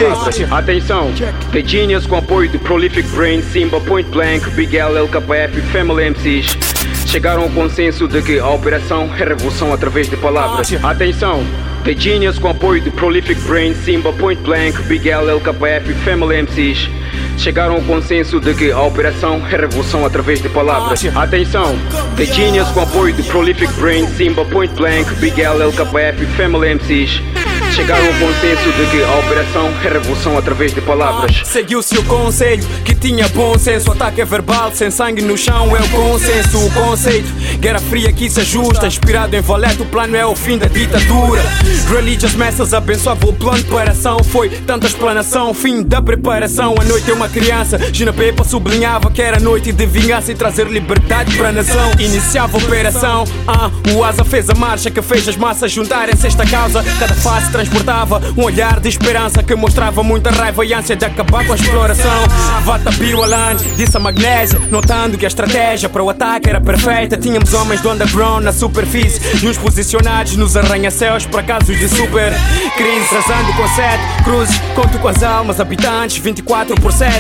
Atenção! 0.51 1.12
The 1.53 1.62
Genius 1.66 2.07
com 2.07 2.16
apoio 2.16 2.49
de 2.49 2.59
Prolific 2.59 3.09
Brain, 3.11 3.42
Simba 3.53 3.81
Point 3.81 4.09
Blank, 4.11 4.49
Big 4.51 4.77
L, 4.77 4.97
LKF 4.97 5.59
e 5.59 5.62
Family 5.73 6.11
MCs 6.11 6.57
chegaram 7.07 7.42
ao 7.42 7.51
consenso 7.51 8.09
de 8.09 8.21
que 8.21 8.38
a 8.38 8.49
operação 8.49 9.09
é 9.14 9.25
revolução 9.25 9.73
através 9.73 10.09
de 10.11 10.16
palavras. 10.16 10.73
Atenção! 10.83 11.45
The 11.87 11.94
Genius 11.94 12.37
com 12.37 12.49
apoio 12.49 12.81
de 12.81 12.90
Prolific 12.90 13.40
Brain, 13.42 13.72
Simba 13.72 14.12
Point 14.12 14.42
Blank, 14.42 14.83
Big 14.88 15.09
L, 15.09 15.31
LKF 15.31 15.92
e 15.92 15.94
Family 15.94 16.42
MCs 16.42 16.90
chegaram 17.38 17.77
ao 17.77 17.83
consenso 17.83 18.40
de 18.40 18.53
que 18.55 18.72
a 18.72 18.83
operação 18.83 19.37
é 19.46 19.57
revolução 19.57 20.05
através 20.05 20.42
de 20.42 20.49
palavras. 20.49 21.07
Atenção! 21.14 21.77
The 22.16 22.25
Genius 22.25 22.68
com 22.70 22.81
apoio 22.81 23.14
de 23.14 23.22
Prolific 23.22 23.72
Brain, 23.75 24.05
Simba 24.09 24.44
Point 24.46 24.75
Blank, 24.75 25.14
Big 25.20 25.40
L, 25.40 25.62
LKF 25.62 26.25
e 26.25 26.27
Family 26.37 26.75
MCs 26.75 27.22
chegaram 27.77 28.07
ao 28.07 28.15
consenso 28.15 28.73
de 28.73 28.87
que 28.87 29.03
a 29.03 29.19
operação 29.19 29.71
é 29.85 29.89
revolução 29.91 30.39
através 30.39 30.73
de 30.73 30.81
palavras. 30.81 31.43
Seguiu-se 31.45 31.99
o 31.99 32.03
conselho 32.05 32.67
que 32.83 32.95
tinha 32.95 33.29
bom 33.29 33.59
senso. 33.59 33.93
Ataque 33.93 34.23
é 34.23 34.25
verbal, 34.25 34.73
sem 34.73 34.91
sangue 34.91 35.21
no 35.21 35.37
chão 35.37 35.77
é 35.77 35.81
o 35.81 35.89
consenso. 35.91 36.59
O 36.59 36.71
conceito, 36.71 37.29
guerra 37.61 37.79
fria 37.79 38.11
que 38.11 38.31
se 38.31 38.41
ajusta. 38.41 38.87
Inspirado 38.87 39.37
em 39.37 39.43
Valete, 39.43 39.83
o 39.83 39.85
plano 39.85 40.17
é 40.17 40.25
o 40.25 40.35
fim 40.35 40.57
da 40.57 40.69
ditadura. 40.69 41.43
Religious 41.91 42.35
messas 42.35 42.73
abençoava 42.73 43.27
o 43.27 43.33
plano 43.35 43.62
de 43.62 43.71
operação. 43.71 44.25
Foi 44.25 44.49
tanta 44.49 44.87
explanação, 44.87 45.53
fim 45.53 45.83
da 45.83 46.01
preparação. 46.01 46.77
A 46.81 46.85
noite 46.85 47.11
é 47.11 47.12
uma 47.15 47.29
criança. 47.29 47.79
Gina 47.93 48.12
Pepa 48.12 48.43
sublinhava 48.43 49.11
que 49.11 49.21
era 49.21 49.39
noite 49.39 49.71
de 49.71 49.85
vingança 49.85 50.33
e 50.33 50.35
trazer 50.35 50.67
liberdade 50.67 51.37
para 51.37 51.51
a 51.51 51.53
nação. 51.53 51.93
Iniciava 51.99 52.57
a 52.57 52.61
operação. 52.61 53.25
Ah, 53.47 53.71
o 53.95 54.03
Asa 54.03 54.25
fez 54.25 54.49
a 54.49 54.55
marcha 54.55 54.91
que 54.91 55.03
fez 55.03 55.29
as 55.29 55.37
massas 55.37 55.71
juntarem-se 55.71 56.27
esta 56.27 56.47
causa. 56.47 56.83
Cada 56.99 57.15
face 57.15 57.51
transportava 57.67 58.23
um 58.37 58.45
olhar 58.45 58.81
de 58.81 58.89
esperança 58.89 59.43
que 59.43 59.55
mostrava 59.55 60.03
muita 60.03 60.31
raiva 60.31 60.65
e 60.65 60.73
ânsia 60.73 60.95
de 60.95 61.05
acabar 61.05 61.45
com 61.45 61.53
a 61.53 61.57
exploração. 61.57 62.25
Vata 62.65 62.91
Biwaland 62.93 63.63
disse 63.77 63.97
a 63.97 64.01
magnésia, 64.01 64.61
notando 64.71 65.19
que 65.19 65.25
a 65.25 65.29
estratégia 65.29 65.89
para 65.89 66.03
o 66.03 66.09
ataque 66.09 66.49
era 66.49 66.61
perfeita. 66.61 67.17
Tínhamos 67.17 67.53
homens 67.55 67.81
do 67.81 67.91
underground 67.91 68.45
na 68.45 68.53
superfície 68.53 69.21
e 69.43 69.49
uns 69.49 69.59
posicionados 69.59 70.37
nos 70.37 70.57
arranha-céus 70.57 71.27
para 71.27 71.43
casos 71.43 71.79
de 71.79 71.89
super 71.89 72.33
crise. 72.77 73.09
Trazando 73.09 73.53
com 73.55 73.69
sete 73.69 74.23
cruzes, 74.25 74.61
conto 74.75 74.99
com 74.99 75.09
as 75.09 75.23
almas 75.23 75.61
habitantes 75.61 76.19
24 76.19 76.75
por 76.81 76.93
7. 76.93 77.15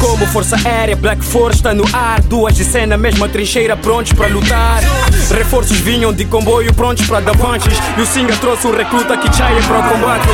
Como 0.00 0.26
Força 0.26 0.56
Aérea, 0.64 0.96
Black 0.96 1.22
Force 1.22 1.58
está 1.58 1.74
no 1.74 1.84
ar, 1.92 2.20
duas 2.22 2.54
de 2.54 2.64
cena, 2.64 2.96
mesma 2.96 3.28
trincheira, 3.28 3.76
prontos 3.76 4.12
para 4.12 4.28
lutar. 4.28 4.82
Reforços 5.30 5.78
vinham 5.78 6.12
de 6.12 6.24
comboio, 6.24 6.72
prontos 6.74 7.06
para 7.06 7.20
dar 7.20 7.36
punches. 7.36 7.74
E 7.96 8.00
o 8.00 8.06
Singa 8.06 8.36
trouxe 8.36 8.66
um 8.66 8.74
recruta 8.74 9.16
que 9.16 9.34
chaia 9.34 9.62
para 9.74 9.88
o 9.88 9.92
combate. 9.92 10.28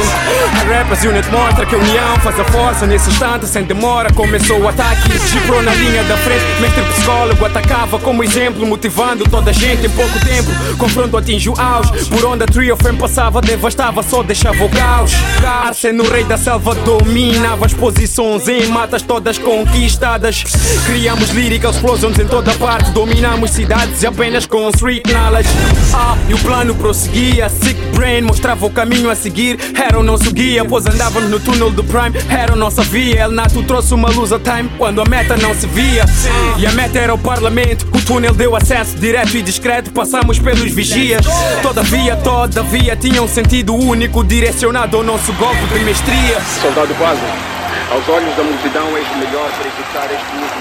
Rappers 0.69 1.05
Unit 1.05 1.29
mostra 1.31 1.65
que 1.65 1.75
a 1.75 1.79
união 1.79 2.17
faz 2.21 2.39
a 2.39 2.45
força. 2.45 2.87
Nesse 2.87 3.11
instante, 3.11 3.47
sem 3.47 3.65
demora, 3.65 4.13
começou 4.13 4.61
o 4.61 4.69
ataque. 4.69 5.11
Gibrou 5.29 5.63
na 5.63 5.75
linha 5.75 6.05
da 6.05 6.17
frente, 6.19 6.45
mestre 6.61 6.83
psicólogo 6.83 7.45
atacava 7.45 7.99
como 7.99 8.23
exemplo, 8.23 8.67
motivando 8.67 9.25
toda 9.25 9.51
a 9.51 9.55
gente 9.55 9.87
em 9.87 9.91
pouco 9.91 10.19
tempo. 10.21 10.51
Confronto 10.77 11.17
atingiu 11.17 11.55
auge, 11.57 12.05
por 12.07 12.25
onde 12.25 12.45
a 12.45 12.47
Trio 12.47 12.77
Fame 12.77 12.99
passava, 12.99 13.41
devastava, 13.41 14.03
só 14.03 14.23
deixava 14.23 14.63
o 14.65 14.69
caos. 14.69 15.13
Arseno, 15.65 16.05
rei 16.09 16.25
da 16.25 16.37
selva, 16.37 16.75
dominava 16.75 17.67
as 17.67 17.75
posições 17.75 18.47
em 18.49 18.67
matas 18.67 19.03
todas 19.03 19.39
conquistadas. 19.39 20.45
Criamos 20.87 21.31
lyrical 21.31 21.71
explosions 21.71 22.19
em 22.19 22.27
toda 22.27 22.53
parte, 22.55 22.91
dominamos 22.91 23.51
cidades 23.53 24.05
apenas 24.05 24.47
com 24.47 24.69
street 24.71 25.07
knowledge. 25.07 25.49
Ah, 25.95 26.17
e 26.29 26.35
o 26.35 26.39
plano 26.39 26.75
prosseguia, 26.75 27.49
Sick 27.49 27.81
Brain 27.95 28.23
mostrava 28.23 28.67
o 28.67 28.71
caminho 28.71 29.11
a 29.11 29.15
seguir. 29.21 29.59
era 29.75 29.99
o 29.99 30.03
nosso 30.03 30.33
guia. 30.33 30.65
Pois 30.65 30.87
andávamos 30.87 31.31
no 31.31 31.39
túnel 31.39 31.71
do 31.71 31.85
Prime, 31.85 32.13
era 32.29 32.55
a 32.55 32.57
nossa 32.57 32.83
via. 32.83 33.23
El 33.23 33.33
Nato 33.33 33.63
trouxe 33.63 33.95
uma 33.95 34.09
luz 34.11 34.33
a 34.33 34.39
time 34.39 34.71
quando 34.79 35.01
a 35.01 35.05
meta 35.05 35.37
não 35.37 35.55
se 35.55 35.67
via. 35.67 36.05
E 36.59 36.67
a 36.67 36.73
meta 36.73 36.99
era 36.99 37.15
o 37.15 37.19
parlamento. 37.19 37.87
O 37.93 38.01
túnel 38.03 38.35
deu 38.35 38.57
acesso 38.57 38.97
direto 38.97 39.37
e 39.37 39.43
discreto. 39.43 39.91
Passamos 39.93 40.39
pelos 40.39 40.71
vigias. 40.73 41.25
Todavia, 41.63 42.17
todavia, 42.17 42.97
tinha 42.97 43.23
um 43.23 43.29
sentido 43.29 43.75
único 43.75 44.25
direcionado 44.25 44.97
ao 44.97 45.03
nosso 45.03 45.33
golpe 45.35 45.65
de 45.73 45.85
mestria. 45.85 46.41
Soldado 46.61 46.95
quase, 46.95 47.21
aos 47.91 48.09
olhos 48.09 48.35
da 48.37 48.43
multidão 48.43 48.97
és 48.97 49.17
melhor 49.17 49.51
para 49.51 49.69
executar 49.69 50.09
este 50.13 50.37
último 50.37 50.60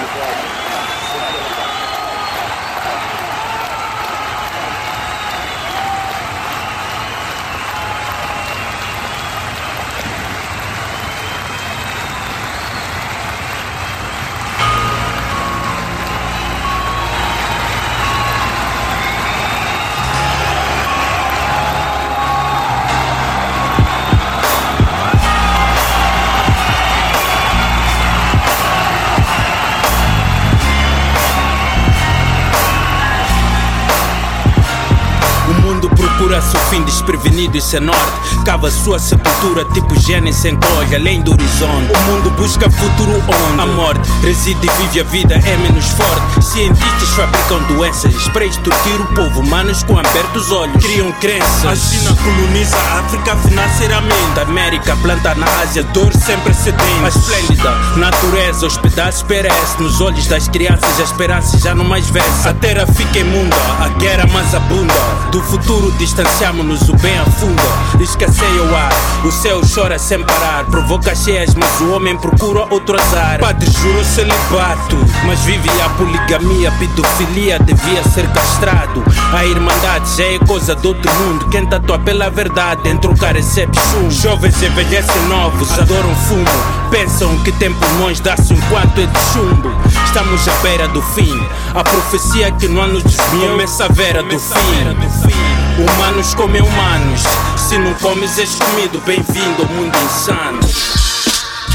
procura-se 36.29 36.55
o 36.55 36.59
fim 36.69 36.83
desprevenido 36.83 37.57
e 37.57 37.61
sem 37.61 37.79
norte. 37.79 37.99
Cava 38.45 38.69
sua 38.69 38.99
sepultura, 38.99 39.65
tipo 39.73 39.99
Gênesis 39.99 40.45
encolhe 40.45 40.95
além 40.95 41.21
do 41.21 41.31
horizonte. 41.31 41.91
O 41.91 42.11
mundo 42.11 42.29
busca 42.31 42.69
futuro 42.69 43.23
onde 43.51 43.61
a 43.61 43.65
morte 43.65 44.07
reside 44.21 44.67
e 44.67 44.81
vive 44.81 44.99
a 44.99 45.03
vida 45.03 45.33
é 45.33 45.57
menos 45.57 45.87
forte. 45.89 46.45
Cientistas 46.45 47.09
fabricam 47.15 47.63
doenças, 47.63 48.13
sprays 48.13 48.57
torturam 48.57 49.05
o 49.05 49.15
povo, 49.15 49.39
humanos 49.39 49.81
com 49.83 49.97
abertos 49.97 50.51
olhos. 50.51 50.83
Criam 50.83 51.11
crenças. 51.13 51.65
A 51.65 51.75
China 51.75 52.15
coloniza 52.23 52.77
a 52.77 52.99
África 52.99 53.35
financeiramente. 53.37 54.39
A 54.39 54.43
América 54.43 54.95
planta 55.01 55.33
na 55.33 55.47
Ásia, 55.61 55.83
dor 55.83 56.13
sempre 56.13 56.53
se 56.53 56.71
tem. 56.71 57.05
A 57.05 57.09
esplêndida 57.09 57.71
natureza, 57.97 58.67
os 58.67 58.77
pedaços 58.77 59.23
perece. 59.23 59.81
Nos 59.81 59.99
olhos 59.99 60.27
das 60.27 60.47
crianças, 60.47 60.99
a 60.99 61.03
esperança 61.03 61.57
já 61.57 61.73
não 61.73 61.85
mais 61.85 62.07
vence. 62.09 62.47
A 62.47 62.53
terra 62.53 62.85
fica 62.85 63.19
imunda, 63.19 63.55
a 63.79 63.87
guerra 63.99 64.27
mais 64.27 64.53
abunda. 64.53 64.93
Do 65.31 65.41
futuro 65.41 65.91
distanciamos-nos, 66.19 66.89
o 66.89 66.95
bem 66.97 67.17
afunda. 67.17 67.63
Escasseia 67.99 68.63
o 68.63 68.75
ar, 68.75 68.91
o 69.25 69.31
céu 69.31 69.61
chora 69.73 69.97
sem 69.97 70.21
parar. 70.23 70.65
Provoca 70.65 71.15
cheias, 71.15 71.55
mas 71.55 71.79
o 71.81 71.93
homem 71.93 72.17
procura 72.17 72.65
outro 72.69 72.99
azar. 72.99 73.39
Padre 73.39 73.69
jurou 73.71 74.03
celibato, 74.03 74.97
mas 75.25 75.39
vive 75.41 75.69
a 75.81 75.89
poligamia. 75.91 76.71
Pedofilia 76.73 77.59
devia 77.59 78.03
ser 78.03 78.27
castrado. 78.31 79.03
A 79.33 79.45
irmandade 79.45 80.17
já 80.17 80.25
é 80.25 80.39
coisa 80.39 80.75
do 80.75 80.89
outro 80.89 81.11
mundo. 81.13 81.47
Quem 81.49 81.65
tatua 81.65 81.99
pela 81.99 82.29
verdade, 82.29 82.89
em 82.89 82.97
trocar 82.97 83.35
recebe 83.35 83.77
chumbo. 83.91 84.11
Jovens 84.11 84.61
envelhecem 84.61 85.21
novos, 85.27 85.71
adoram 85.79 86.15
fumo. 86.27 86.45
Pensam 86.91 87.37
que 87.43 87.51
tem 87.53 87.73
pulmões, 87.73 88.19
dá-se 88.19 88.53
enquanto 88.53 88.99
é 88.99 89.05
de 89.05 89.19
chumbo. 89.31 89.71
Estamos 90.05 90.47
à 90.47 90.51
beira 90.63 90.87
do 90.89 91.01
fim. 91.01 91.47
A 91.73 91.83
profecia 91.83 92.51
que 92.51 92.67
não 92.67 92.87
nos 92.87 93.03
desviou 93.03 93.51
começa 93.51 93.85
a 93.85 93.87
vera 93.89 94.23
do 94.23 94.39
fim. 94.39 95.58
Humanos 95.79 96.33
comem 96.33 96.61
humanos. 96.61 97.21
Se 97.55 97.77
não 97.77 97.93
comes, 97.93 98.37
és 98.37 98.53
comido. 98.55 98.99
Bem-vindo 99.05 99.61
ao 99.61 99.69
mundo 99.69 99.97
insano. 99.97 100.59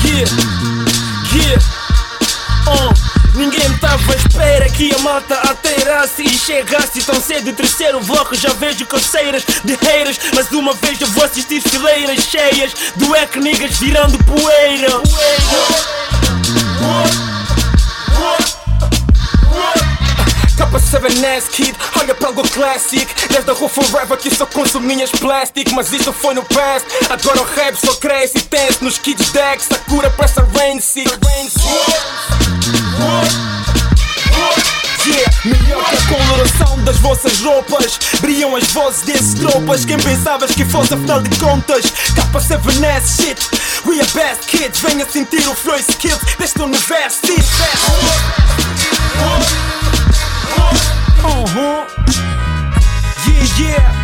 Yeah, 0.05 0.31
yeah, 1.33 1.65
oh. 2.67 3.15
Ninguém 3.35 3.73
tava 3.79 4.13
à 4.13 4.17
espera 4.17 4.69
que 4.69 4.95
a 4.95 4.99
malta 4.99 5.35
alterasse 5.49 6.23
e 6.23 6.29
chegasse 6.29 7.01
tão 7.01 7.19
cedo. 7.19 7.55
Terceiro 7.55 7.99
bloco, 8.01 8.35
já 8.35 8.51
vejo 8.53 8.85
coceiras 8.85 9.43
de 9.65 9.73
haters. 9.73 10.21
Mas 10.35 10.53
uma 10.53 10.75
vez 10.75 11.01
eu 11.01 11.07
vou 11.09 11.25
assistir 11.25 11.63
fileiras 11.63 12.25
cheias 12.25 12.75
do 12.97 13.17
Ec 13.17 13.37
niggas 13.37 13.79
virando 13.79 14.23
poeira. 14.25 15.01
Capa 20.57 20.79
7S 20.79 21.49
Kid, 21.51 21.77
olha 22.01 22.15
para 22.15 22.29
algo 22.29 22.49
classic. 22.49 23.07
Desde 23.29 23.51
a 23.51 23.55
rua 23.55 23.69
forever 23.69 24.17
que 24.17 24.35
só 24.35 24.47
consuminhas 24.47 25.11
plastic. 25.11 25.73
Mas 25.73 25.93
isto 25.93 26.13
foi 26.13 26.35
no 26.35 26.45
past. 26.45 26.87
Agora 27.11 27.43
o 27.43 27.55
rap 27.55 27.75
só 27.75 27.95
cresce 27.95 28.39
e 28.39 28.43
tense 28.43 28.83
Nos 28.83 28.99
kids 28.99 29.31
decks, 29.31 29.69
a 29.73 29.79
cura 29.91 30.11
para 30.11 30.25
essa 30.25 30.47
rain 30.57 30.81
sick 30.81 31.11
Yeah, 35.07 35.31
melhor 35.45 35.85
que 35.85 35.97
a 35.97 36.17
coloração 36.17 36.83
das 36.85 36.97
vossas 36.99 37.41
roupas. 37.41 37.99
Brilham 38.21 38.57
as 38.57 38.65
vozes 38.69 39.03
desses 39.03 39.35
tropas. 39.35 39.85
Quem 39.85 39.99
pensavas 39.99 40.53
que 40.53 40.65
fosse 40.65 40.95
afinal 40.95 41.21
de 41.21 41.39
contas? 41.39 41.85
Capa 42.15 42.39
7S 42.39 43.21
shit. 43.21 43.51
We 43.87 44.01
are 44.01 44.11
best 44.15 44.49
kids. 44.49 44.81
Venha 44.81 45.07
sentir 45.09 45.47
o 45.47 45.55
flow 45.55 45.77
e 45.77 45.81
skills 45.81 46.21
deste 46.39 46.63
universo 46.63 47.21
Uhum. 51.25 51.87
Yeah, 53.27 53.59
yeah. 53.59 54.04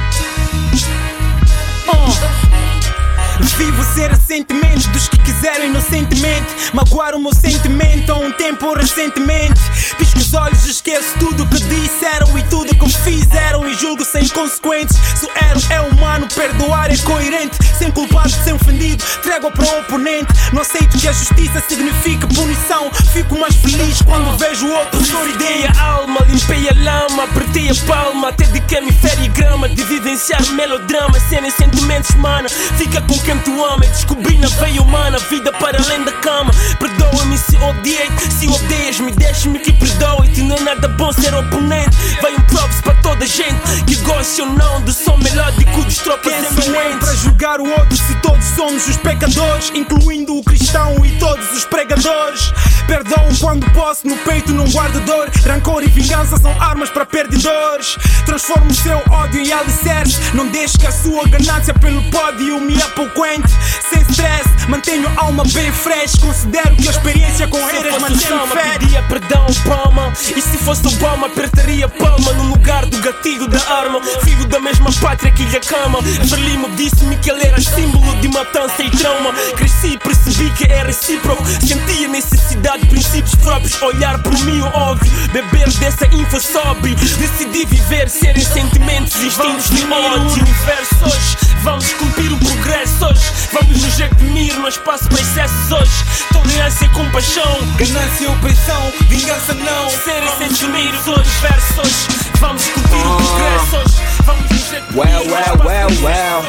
Vivo 3.61 3.85
ser 3.93 4.17
sentimentos 4.17 4.87
dos 4.87 5.07
que 5.07 5.19
quiseram 5.19 5.67
inocentemente. 5.67 6.47
Magoar 6.73 7.15
o 7.15 7.21
meu 7.21 7.35
sentimento 7.35 8.11
há 8.11 8.17
um 8.17 8.33
tempo 8.33 8.73
recentemente. 8.73 9.61
Pisco 9.99 10.19
os 10.19 10.33
olhos, 10.33 10.65
esqueço 10.65 11.19
tudo 11.19 11.47
que 11.47 11.61
disseram 11.65 12.39
E 12.39 12.43
tudo 12.45 12.75
que 12.75 12.83
me 12.87 12.91
fizeram 12.91 13.69
e 13.69 13.75
julgo 13.75 14.03
sem 14.03 14.27
consequentes. 14.29 14.97
Se 15.15 15.27
o 15.27 15.29
erro 15.29 15.63
é 15.69 15.81
humano, 15.83 16.27
perdoar 16.35 16.91
é 16.91 16.97
coerente. 16.97 17.59
Sem 17.77 17.91
culpado, 17.91 18.31
sem 18.31 18.55
ofendido, 18.55 19.05
trégua 19.23 19.51
para 19.51 19.67
o 19.67 19.81
oponente. 19.81 20.33
Não 20.55 20.63
aceito 20.63 20.97
que 20.99 21.07
a 21.07 21.13
justiça 21.13 21.63
signifique 21.69 22.27
punição. 22.35 22.91
Fico 23.13 23.39
mais 23.39 23.55
feliz 23.57 24.01
quando 24.01 24.39
vejo 24.39 24.67
outro 24.69 25.05
Floridei 25.05 25.67
a 25.67 25.83
alma, 25.83 26.21
limpei 26.29 26.67
a 26.67 26.73
lama, 26.73 27.25
apertei 27.25 27.69
a 27.69 27.75
palma. 27.87 28.29
Até 28.31 28.45
de 28.45 28.61
que 28.61 28.81
me 28.81 28.91
grama 29.29 29.69
de 29.69 29.83
vivenciar 29.85 30.41
melodrama 30.53 31.19
Cenas 31.29 31.55
sentimentos, 31.55 32.15
mana, 32.17 32.49
fica 32.49 33.01
com 33.03 33.19
quem 33.19 33.39
tu 33.41 33.50
ama 33.65 33.87
Descobri 33.87 34.39
na 34.39 34.49
veia 34.49 34.83
humana, 34.83 35.19
vida 35.19 35.53
para 35.53 35.83
além 35.83 36.05
da 36.05 36.13
cama. 36.13 36.51
Perdoa-me 36.79 37.37
se 37.39 37.57
odiei-te, 37.57 38.33
se 38.33 38.49
odeias-me 38.49 39.13
Deixa-me 39.13 39.59
que 39.59 39.73
perdoe-te, 39.73 40.43
não 40.43 40.57
é 40.57 40.61
nada 40.61 40.89
bom 40.89 41.13
ser 41.13 41.35
oponente. 41.35 41.97
Vai 42.21 42.35
um 42.35 42.41
props 42.43 42.81
para 42.81 42.95
toda 43.03 43.25
a 43.25 43.29
gente 43.29 43.85
que 43.87 43.97
gosta 43.97 44.43
ou 44.43 44.49
não 44.51 44.81
Do 44.83 44.93
som 44.93 45.17
melódico 45.17 45.83
dos 45.83 45.99
tropas 45.99 46.33
sou 46.55 46.75
eu 46.75 46.99
para 46.99 47.15
julgar 47.15 47.61
o 47.61 47.69
outro 47.69 47.97
se 47.97 48.15
todos 48.17 48.45
somos 48.57 48.87
os 48.89 48.97
pecadores 48.97 49.71
Incluindo 49.75 50.37
o 50.37 50.45
cristão 50.45 51.05
e 51.05 51.11
todos 51.19 51.53
os 51.53 51.65
pregadores? 51.65 52.53
Perdão 52.87 53.29
quando 53.41 53.71
posso, 53.71 54.07
no 54.07 54.17
peito 54.17 54.53
não 54.53 54.69
guardo 54.69 55.01
dor. 55.05 55.31
Rancor 55.47 55.85
e 55.85 55.87
vingança 55.87 56.37
são 56.39 56.51
armas 56.61 56.91
para 56.91 57.07
perdedores. 57.07 57.97
Transformo 58.27 58.69
o 58.69 58.75
seu 58.75 59.01
ódio 59.11 59.41
em 59.41 59.53
alicerce. 59.53 60.19
Não 60.35 60.49
deixe 60.49 60.77
que 60.77 60.87
a 60.89 60.93
sua 60.93 61.25
ganância 61.29 61.73
pelo 61.75 62.03
pódio 62.11 62.61
me 62.61 62.83
apoquente 62.83 63.40
Sem 63.89 64.03
stress, 64.03 64.49
mantenho 64.69 65.09
a 65.17 65.25
alma 65.25 65.45
bem 65.53 65.73
fresh. 65.73 66.17
Considero 66.17 66.75
que 66.77 66.89
a 66.89 66.91
experiência 66.91 67.49
com 67.49 67.59
eras 67.59 68.01
mantém-me 68.01 68.47
fé 68.49 68.79
pedia 68.91 69.03
perdão 69.03 69.47
Obama 69.65 70.13
E 70.37 70.41
se 70.41 70.59
fosse 70.59 70.87
Obama 70.87 71.27
apertaria 71.27 71.89
palma 71.89 72.33
No 72.33 72.45
lugar 72.45 72.87
do 72.87 72.99
gatilho 72.99 73.49
da 73.49 73.61
arma. 73.73 74.01
Filho 74.25 74.47
da 74.47 74.61
mesma 74.61 74.91
pátria 75.01 75.31
que 75.33 75.45
lhe 75.45 75.57
acama 75.57 76.01
Verlimo 76.03 76.69
disse-me 76.77 77.17
que 77.17 77.31
ele 77.31 77.47
era 77.47 77.61
símbolo 77.61 78.17
de 78.21 78.29
matança 78.29 78.83
e 78.83 78.91
trauma. 78.91 79.33
Cresci 79.57 79.95
e 79.95 79.99
percebi 79.99 80.51
que 80.51 80.65
é 80.65 80.83
recíproco. 80.83 81.45
Sentia 81.47 82.09
necessidade 82.09 82.83
de 82.83 82.89
princípios 82.89 83.35
próprios. 83.37 83.81
Olhar 83.83 84.23
por 84.23 84.33
mim 84.45 84.61
o 84.61 84.67
óbvio. 84.67 85.11
Beber 85.33 85.71
dessa 85.75 86.07
info 86.07 86.41
sóbrio. 86.41 86.95
Decidi 86.95 87.65
viver, 87.67 88.09
serem 88.09 88.45
sentimentos 88.45 89.17
instintos 89.23 89.71
de 89.71 89.85
ódio. 89.85 90.43
Universo 90.43 91.05
hoje 91.05 91.51
Vamos 91.63 91.85
esculpir 91.87 92.33
o 92.33 92.39
progresso 92.39 93.05
hoje. 93.05 93.21
Vamos 93.53 93.83
nos 93.83 93.99
redimir, 93.99 94.55
no 94.59 94.69
espaço 94.69 95.09
para 95.09 95.21
excessos 95.21 95.73
hoje. 95.73 96.05
Tolerância 96.33 96.85
e 96.85 96.89
compaixão. 96.91 97.67
Ganância 97.77 98.25
e 98.25 98.27
opressão, 98.29 98.93
vingança 99.09 99.55
não. 99.55 99.91
Serem 99.91 100.29
sentimentos 100.39 101.07
hoje, 101.07 101.31
versos 101.43 102.07
Vamos 102.41 102.63
esculpir 102.63 103.07
o 103.07 103.17
progresso 103.17 103.77
hoje. 103.77 103.95
Vamos 104.25 104.51
nos 104.51 104.71
redimir, 104.71 104.97
Well, 104.97 105.25
no 105.25 105.33
well, 105.33 105.57
well, 105.65 106.03
well. 106.03 106.43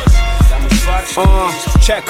hoje. 1.17 1.19
Uh, 1.19 1.79
check. 1.79 2.03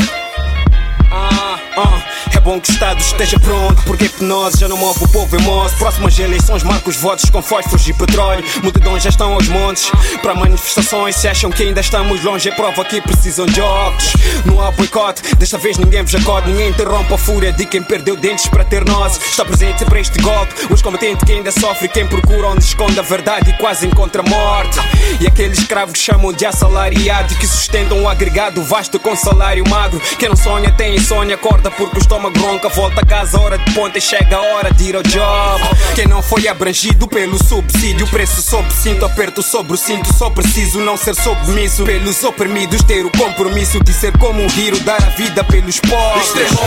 Uh, 1.12 1.58
uh, 1.78 2.11
É 2.36 2.40
bom 2.40 2.60
que 2.60 2.70
o 2.70 2.72
Estado 2.72 3.00
esteja 3.00 3.40
pronto, 3.40 3.82
porque 3.84 4.06
hipnose 4.06 4.60
já 4.60 4.68
não 4.68 4.78
move 4.78 5.04
o 5.04 5.08
povo 5.08 5.36
em 5.36 5.42
moço. 5.42 5.76
Próximas 5.78 6.18
eleições 6.18 6.64
marca 6.64 6.90
os 6.90 6.96
votos 6.96 7.30
com 7.30 7.42
fósforos 7.42 7.88
e 7.88 7.94
petróleo. 7.94 8.44
Multidões 8.62 9.04
já 9.04 9.10
estão 9.10 9.34
aos 9.34 9.48
montes 9.48 9.92
para 10.22 10.34
manifestações. 10.36 11.16
Se 11.16 11.28
acham 11.28 11.50
que 11.50 11.64
ainda 11.64 11.82
estamos 11.82 12.24
longe, 12.24 12.50
é 12.50 12.52
prova 12.54 12.86
que 12.86 13.02
precisam 13.02 13.46
de 13.46 13.62
óculos. 13.62 14.14
Não 14.46 14.62
há 14.62 14.72
boicote, 14.72 15.36
desta 15.36 15.58
vez 15.58 15.78
ninguém 15.78 16.04
vos 16.04 16.16
acode. 16.16 16.50
Ninguém 16.50 16.70
interrompe 16.70 17.14
a 17.14 17.18
fúria 17.18 17.52
de 17.52 17.66
quem 17.66 17.82
perdeu 17.82 18.16
dentes 18.16 18.48
para 18.48 18.64
ter 18.64 18.86
nós. 18.86 19.18
Está 19.18 19.44
presente 19.44 19.84
para 19.86 20.00
este 20.00 20.20
golpe. 20.22 20.54
Os 20.70 20.82
combatentes 20.82 21.24
que 21.24 21.34
ainda 21.34 21.52
sofrem, 21.52 21.90
quem 21.90 22.08
procura 22.08 22.48
onde 22.48 22.64
esconde 22.64 23.00
a 23.00 23.04
verdade 23.04 23.50
e 23.50 23.54
quase 23.54 23.86
encontra 23.86 24.22
a 24.22 24.30
morte. 24.30 24.80
E 25.20 25.28
aqueles 25.28 25.60
escravos 25.60 25.94
que 25.94 26.00
chamam 26.00 26.32
de 26.32 26.46
assalariado 26.46 27.36
que 27.36 27.48
sustentam 27.48 28.02
o 28.04 28.10
agregado 28.10 28.64
vasto 28.64 29.00
com 29.00 29.16
salário 29.16 29.68
magro. 29.68 30.02
Quem 30.18 30.30
não 30.30 30.36
sonha 30.36 30.72
tem 30.72 30.96
insônia, 30.96 31.36
acorda 31.36 31.70
porque 31.72 31.98
o 31.98 32.00
estômago 32.12 32.38
ronca. 32.40 32.68
Volta 32.68 33.02
a 33.02 33.06
casa, 33.06 33.40
hora 33.40 33.58
de 33.58 33.74
ponta 33.74 33.98
e 33.98 34.02
chega 34.02 34.36
a 34.36 34.42
hora 34.42 34.74
de 34.74 34.84
ir 34.90 34.96
ao 34.96 35.04
job. 35.04 35.62
Quem 35.96 36.08
não 36.08 36.22
foi 36.22 36.48
abrangido 36.48 37.08
pelo 37.08 37.42
subsídio, 37.42 38.06
preço 38.08 38.42
sob 38.42 38.72
cinto, 38.74 39.06
aperto 39.06 39.42
sobre 39.42 39.74
o 39.74 39.78
cinto. 39.78 40.14
Só 40.14 40.30
preciso 40.30 40.80
não 40.80 40.98
ser 40.98 41.16
submisso. 41.16 41.86
Pelos 41.86 42.22
oprimidos, 42.24 42.84
ter 42.84 43.06
o 43.06 43.12
compromisso 43.12 43.82
de 43.82 43.94
ser 43.94 44.18
como 44.18 44.42
um 44.44 44.48
rio, 44.48 44.78
dar 44.82 45.02
a 45.02 45.10
vida 45.10 45.44
pelos 45.46 45.80
pobres. 45.80 46.28
Extremos, 46.28 46.60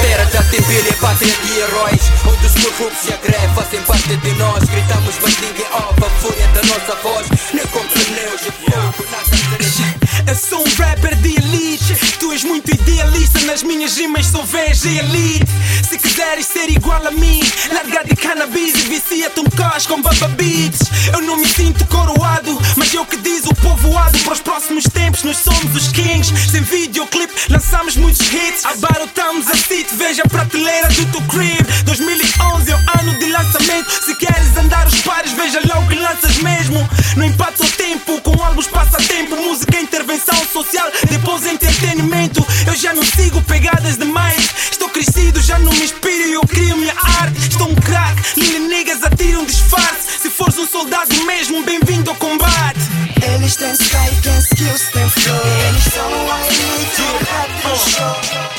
terra 0.00 0.24
da 0.24 0.42
tempelha, 0.42 0.92
pátria 1.00 1.34
de 1.44 1.58
heróis 1.58 2.00
Onde 2.26 2.46
os 2.46 2.52
corruptos 2.52 3.08
e 3.08 3.12
a 3.12 3.16
greve 3.16 3.54
fazem 3.54 3.80
parte 3.82 4.16
de 4.16 4.32
nós 4.34 4.64
Gritamos 4.64 5.14
mas 5.22 5.40
ninguém 5.40 5.66
ouve 5.72 6.04
a 6.04 6.10
fúria 6.20 6.48
da 6.48 6.62
nossa 6.62 6.94
voz 7.02 7.26
Nem 7.52 7.66
com 7.66 7.80
pneus 7.80 8.40
de 8.40 8.50
fogo, 8.50 9.06
nada 9.10 10.01
Eu 10.26 10.34
sou 10.34 10.60
um 10.60 10.74
rapper 10.82 11.14
de 11.16 11.34
elite. 11.36 11.94
Tu 12.18 12.32
és 12.32 12.44
muito 12.44 12.70
idealista. 12.70 13.40
Nas 13.40 13.62
minhas 13.62 13.96
rimas 13.96 14.26
sou 14.26 14.44
veja 14.44 14.88
elite. 14.88 15.50
Se 15.88 15.98
quiseres 15.98 16.46
ser 16.46 16.70
igual 16.70 17.06
a 17.06 17.10
mim 17.10 17.40
Larga 17.72 18.04
de 18.04 18.16
cannabis 18.16 18.74
e 18.74 18.88
vicia-te 18.88 19.40
um 19.40 19.44
cos 19.44 19.86
com 19.86 20.00
baba 20.00 20.28
beats. 20.28 20.80
Eu 21.12 21.22
não 21.22 21.36
me 21.36 21.46
sinto 21.46 21.84
coroado 21.86 22.58
Mas 22.76 22.94
é 22.94 23.00
o 23.00 23.06
que 23.06 23.16
diz 23.16 23.44
o 23.46 23.54
povoado. 23.54 24.18
Para 24.18 24.32
os 24.32 24.40
próximos 24.40 24.84
tempos 24.84 25.22
nós 25.24 25.38
somos 25.38 25.74
os 25.74 25.88
kings. 25.88 26.32
Sem 26.50 26.62
videoclip 26.62 27.32
lançamos 27.50 27.96
muitos 27.96 28.20
hits. 28.32 28.64
Abarotamos 28.64 29.48
a 29.48 29.56
city 29.56 29.94
Veja 29.96 30.22
a 30.24 30.28
prateleira 30.28 30.88
do 30.88 31.06
teu 31.06 31.22
crib. 31.22 31.66
2011 31.84 32.70
é 32.70 32.74
o 32.74 33.00
ano 33.00 33.18
de 33.18 33.26
lançamento. 33.26 33.90
Se 34.04 34.14
queres 34.14 34.56
andar 34.56 34.86
os 34.86 35.00
pares 35.00 35.32
Veja 35.32 35.60
lá 35.68 35.80
o 35.80 35.88
que 35.88 35.96
lanças 35.96 36.36
mesmo. 36.38 36.88
Não 37.16 37.26
empata 37.26 37.64
o 37.64 37.70
tempo 37.72 38.20
Com 38.22 38.42
álbuns 38.42 38.66
passatempo 38.68 39.36
Música 39.36 39.76
é 39.76 39.80
intervenção 40.02 40.34
social 40.46 40.90
Depois 41.08 41.46
entretenimento. 41.46 42.44
Eu 42.66 42.74
já 42.74 42.92
não 42.92 43.02
sigo 43.04 43.40
pegadas 43.42 43.96
demais 43.96 44.50
Estou 44.70 44.88
crescido, 44.88 45.40
já 45.40 45.58
não 45.58 45.72
me 45.72 45.84
inspiro 45.84 46.28
e 46.28 46.32
Eu 46.32 46.40
crio 46.42 46.76
minha 46.76 46.94
arte. 47.20 47.38
Estou 47.48 47.68
um 47.68 47.74
crack, 47.76 48.20
Lili 48.36 48.58
niggas 48.60 49.02
atiram 49.04 49.44
disfarce. 49.44 50.20
Se 50.20 50.30
fores 50.30 50.58
um 50.58 50.66
soldado 50.66 51.14
mesmo 51.24 51.62
Bem-vindo 51.62 52.10
ao 52.10 52.16
combate. 52.16 52.80
Eles 53.22 53.56
têm 53.56 53.72
style, 53.72 54.20
têm 54.22 54.38
skills, 54.38 54.82
têm 54.92 55.08
flow. 55.08 55.40
Eles 55.68 55.84
são 55.94 56.10
o 56.10 56.30
elite, 56.46 57.02
o 57.02 57.18
rap 57.24 57.50
no 57.68 57.76
show. 57.76 58.52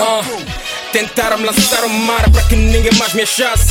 Ah, 0.00 0.22
Tentaram 0.92 1.40
lançar 1.44 1.84
um 1.84 1.88
mar 1.88 2.30
para 2.30 2.42
que 2.44 2.56
ninguém 2.56 2.92
mais 2.98 3.12
me 3.12 3.22
achasse. 3.22 3.68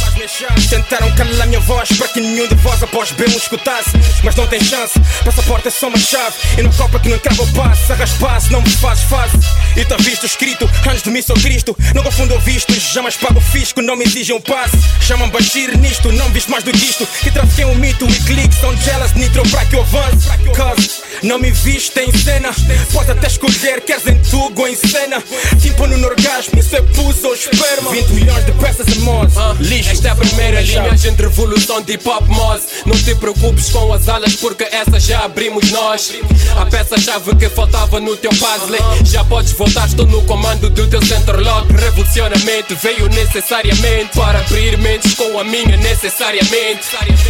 Tentaram 0.69 1.11
calar 1.15 1.47
minha 1.47 1.59
voz 1.59 1.89
para 1.97 2.07
que 2.07 2.19
nenhum 2.19 2.47
de 2.47 2.55
vós 2.55 2.81
após 2.83 3.11
bem 3.11 3.27
me 3.27 3.37
escutasse. 3.37 3.89
Mas 4.23 4.35
não 4.35 4.45
tem 4.47 4.63
chance, 4.63 4.99
passaporte 5.25 5.67
é 5.67 5.71
só 5.71 5.87
uma 5.87 5.97
chave. 5.97 6.35
E 6.57 6.61
no 6.61 6.73
copa 6.73 6.99
que 6.99 7.09
não 7.09 7.17
crava 7.19 7.41
o 7.41 7.53
passe, 7.53 7.91
arraspasse, 7.91 8.51
não 8.51 8.61
me 8.61 8.69
fazes 8.69 9.03
fácil. 9.05 9.39
E 9.75 9.83
tá 9.83 9.95
visto 9.97 10.25
escrito, 10.25 10.69
antes 10.87 11.01
de 11.01 11.09
mim 11.09 11.21
sou 11.21 11.35
Cristo. 11.35 11.75
Não 11.93 12.03
confundo 12.03 12.35
o 12.35 12.39
visto, 12.39 12.73
jamais 12.73 13.17
pago 13.17 13.39
o 13.39 13.41
fisco, 13.41 13.81
não 13.81 13.95
me 13.95 14.05
exigem 14.05 14.35
um 14.35 14.41
passe. 14.41 14.77
Chamam 15.01 15.29
Bashir 15.29 15.77
nisto, 15.77 16.11
não 16.11 16.29
visto 16.29 16.51
mais 16.51 16.63
do 16.63 16.71
que 16.71 16.85
isto. 16.85 17.07
Que 17.23 17.31
trafiquei 17.31 17.65
um 17.65 17.75
mito 17.75 18.05
e 18.05 18.19
clique, 18.23 18.55
são 18.55 18.75
jealous, 18.77 19.13
nitro 19.13 19.41
para 19.49 19.65
que 19.65 19.75
eu 19.75 19.81
avance. 19.81 20.27
Cause 20.55 21.01
não 21.23 21.39
me 21.39 21.51
viste 21.51 21.99
em 21.99 22.11
cena, 22.15 22.49
pode 22.93 23.11
até 23.11 23.27
escolher, 23.27 23.81
queres 23.81 24.05
em 24.07 24.19
tudo 24.21 24.61
ou 24.61 24.67
em 24.67 24.75
cena. 24.75 25.21
Tipo 25.59 25.87
no 25.87 26.05
orgasmo, 26.05 26.59
isso 26.59 26.75
é 26.75 26.81
ou 27.07 27.33
esperma. 27.33 27.91
20 27.91 28.09
milhões 28.09 28.45
de 28.45 28.51
peças 28.53 28.87
em 28.87 28.99
moz, 28.99 29.33
lixo. 29.59 29.91
Esta 29.91 30.09
é 30.09 30.11
a 30.11 30.15
primeira 30.15 30.61
linha 30.61 30.91
de 30.91 31.09
revolução 31.09 31.81
de 31.81 31.93
hip 31.93 32.07
hop 32.07 32.27
moz. 32.27 32.63
Não 32.85 32.95
te 32.95 33.15
preocupes 33.15 33.69
com 33.69 33.93
as 33.93 34.09
alas, 34.09 34.35
porque 34.35 34.67
essa 34.71 34.99
já 34.99 35.23
abrimos 35.23 35.71
nós. 35.71 36.13
A 36.59 36.65
peça-chave 36.65 37.35
que 37.35 37.49
faltava 37.49 37.99
no 37.99 38.15
teu 38.17 38.31
puzzle. 38.31 38.77
Já 39.05 39.23
podes 39.23 39.53
voltar, 39.53 39.87
estou 39.87 40.05
no 40.05 40.21
comando 40.23 40.69
do 40.69 40.87
teu 40.87 41.01
center 41.05 41.39
lock. 41.39 41.71
Revolucionamento 41.73 42.75
veio 42.75 43.07
necessariamente 43.09 44.15
para 44.15 44.39
abrir 44.39 44.77
mentes 44.77 45.13
com 45.13 45.39
a 45.39 45.43
minha 45.43 45.77
necessariamente. 45.77 46.87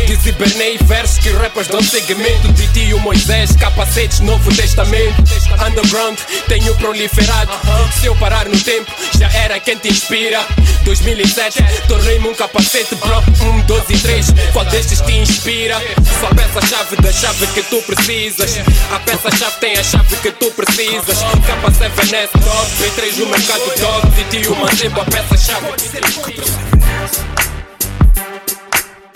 Desibernei 0.08 0.78
versos 0.86 1.20
que 1.20 1.30
rappers 1.30 1.68
dão 1.68 1.84
segmento. 1.84 2.52
De 2.54 2.68
ti 2.70 2.94
o 2.94 3.00
Moisés, 3.00 3.56
capacetes, 3.56 4.20
Novo 4.22 4.54
Testamento. 4.56 5.24
Underground, 5.66 6.18
tenho 6.48 6.74
proliferado. 6.76 7.52
Se 8.00 8.06
eu 8.06 8.16
parar 8.16 8.46
no 8.48 8.60
tempo, 8.60 8.92
já 9.18 9.32
era 9.32 9.60
quem 9.60 9.78
te 9.78 9.90
inspira. 9.90 10.46
2007, 10.84 11.64
tornei-me 11.88 12.28
um 12.28 12.34
capacete, 12.34 12.96
bro. 12.96 13.24
1, 13.42 13.62
12 13.62 13.94
e 13.94 14.00
3, 14.00 14.26
qual 14.54 14.66
destes 14.66 15.02
te 15.02 15.14
inspira? 15.18 15.78
Só 16.20 16.28
a 16.28 16.36
peça-chave 16.36 16.96
da 16.98 17.12
chave 17.12 17.48
que 17.48 17.64
tu 17.64 17.82
precisas. 17.82 18.58
A 18.92 19.00
peça-chave 19.00 19.56
tem 19.60 19.78
a 19.78 19.84
chave 19.84 20.16
que 20.18 20.32
tu 20.32 20.52
precisas. 20.52 21.18
Capa 21.46 21.72
7S, 21.72 22.30
dog, 22.34 22.72
B3 22.80 23.18
no 23.18 23.26
mercado, 23.28 23.64
dog. 23.80 24.08
De 24.12 24.24
ti 24.26 24.48
uma 24.48 24.76
sempre 24.76 25.02
a 25.02 25.06
peça-chave. 25.06 25.68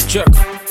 Check. 0.08 0.71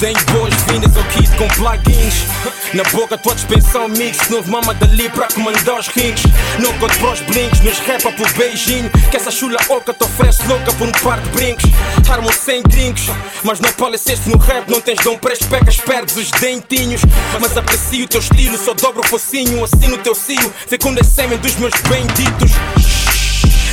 Deem 0.00 0.14
boas-vindas 0.32 0.96
ao 0.96 1.04
kit 1.04 1.28
com 1.36 1.46
plugins. 1.48 2.24
Na 2.72 2.82
boca 2.84 3.18
tua 3.18 3.34
dispensão 3.34 3.86
mix. 3.86 4.30
Novo 4.30 4.50
mama 4.50 4.72
dali 4.72 5.10
para 5.10 5.28
comandar 5.28 5.78
os 5.78 5.88
rings. 5.88 6.22
No 6.58 6.72
code 6.78 6.98
pros 6.98 7.20
blinks, 7.20 7.60
nos 7.60 7.78
rapa 7.80 8.10
por 8.12 8.32
beijinho. 8.32 8.88
Que 9.10 9.18
essa 9.18 9.30
chula 9.30 9.58
oca 9.68 9.92
te 9.92 10.02
oferece 10.02 10.42
louca 10.48 10.72
por 10.72 10.88
um 10.88 10.92
par 10.92 11.20
de 11.20 11.28
brincos. 11.28 11.64
Armam 12.08 12.32
sem 12.32 12.62
drinks, 12.62 13.04
mas 13.44 13.60
não 13.60 13.68
apareceste 13.68 14.26
no 14.30 14.38
rap. 14.38 14.70
Não 14.70 14.80
tens 14.80 15.00
dom 15.04 15.18
para 15.18 15.34
as 15.34 15.40
pecas, 15.40 15.76
perdes 15.76 16.16
os 16.16 16.30
dentinhos. 16.30 17.02
Mas 17.38 17.54
aprecio 17.54 18.06
o 18.06 18.08
teu 18.08 18.20
estilo, 18.20 18.56
só 18.56 18.72
dobro 18.72 19.02
o 19.04 19.06
focinho. 19.06 19.62
Assino 19.62 19.96
o 19.96 19.98
teu 19.98 20.14
cio, 20.14 20.50
fecundo 20.66 20.98
é 20.98 21.04
sêmen 21.04 21.38
dos 21.38 21.56
meus 21.56 21.74
benditos. 21.74 23.09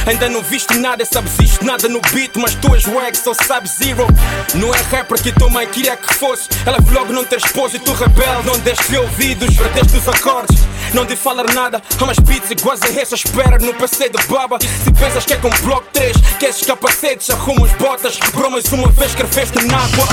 Ainda 0.08 0.30
não 0.30 0.42
viste 0.42 0.74
nada, 0.78 1.04
sabes 1.04 1.38
isto, 1.38 1.66
nada 1.66 1.90
no 1.90 2.00
beat, 2.14 2.32
mas 2.38 2.56
tu 2.56 2.74
és 2.74 2.86
wag, 2.86 3.18
só 3.18 3.34
sabes 3.34 3.74
zero. 3.74 4.08
Não 4.56 4.74
é 4.74 4.78
rapper 4.84 5.22
que 5.22 5.34
tua 5.34 5.50
mãe 5.50 5.68
queria 5.68 5.98
que 5.98 6.14
fosse. 6.14 6.48
Ela 6.66 6.80
vlog 6.80 7.12
não 7.12 7.26
ter 7.26 7.36
esposa 7.38 7.76
e 7.76 7.80
tu 7.80 7.92
rebelde, 7.92 8.48
não 8.48 8.58
deste 8.60 8.96
ouvidos, 8.96 9.54
perdeste 9.58 9.98
os 9.98 10.08
acordes. 10.08 10.62
Não 10.94 11.06
de 11.06 11.18
falar 11.18 11.54
nada, 11.54 11.82
há 12.00 12.06
mais 12.06 12.20
beats 12.20 12.50
iguais 12.50 12.82
a 12.84 13.02
essa, 13.02 13.16
espera 13.16 13.58
no 13.58 13.74
PC 13.74 14.08
de 14.08 14.24
baba. 14.28 14.58
Se 14.62 14.92
pensas 14.94 15.26
que 15.26 15.34
é 15.34 15.38
com 15.38 15.50
bloco 15.50 15.88
3, 15.92 16.16
que 16.40 16.46
esses 16.46 16.66
capacetes 16.66 17.30
arrumam 17.30 17.66
as 17.66 17.74
botas, 17.74 18.18
bromas 18.34 18.64
uma 18.72 18.88
vez 18.90 19.12
escreveste 19.12 19.62
na 19.66 19.78
água. 19.78 20.08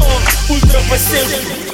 Oh, 0.00 0.52
ultrapassei. 0.52 1.71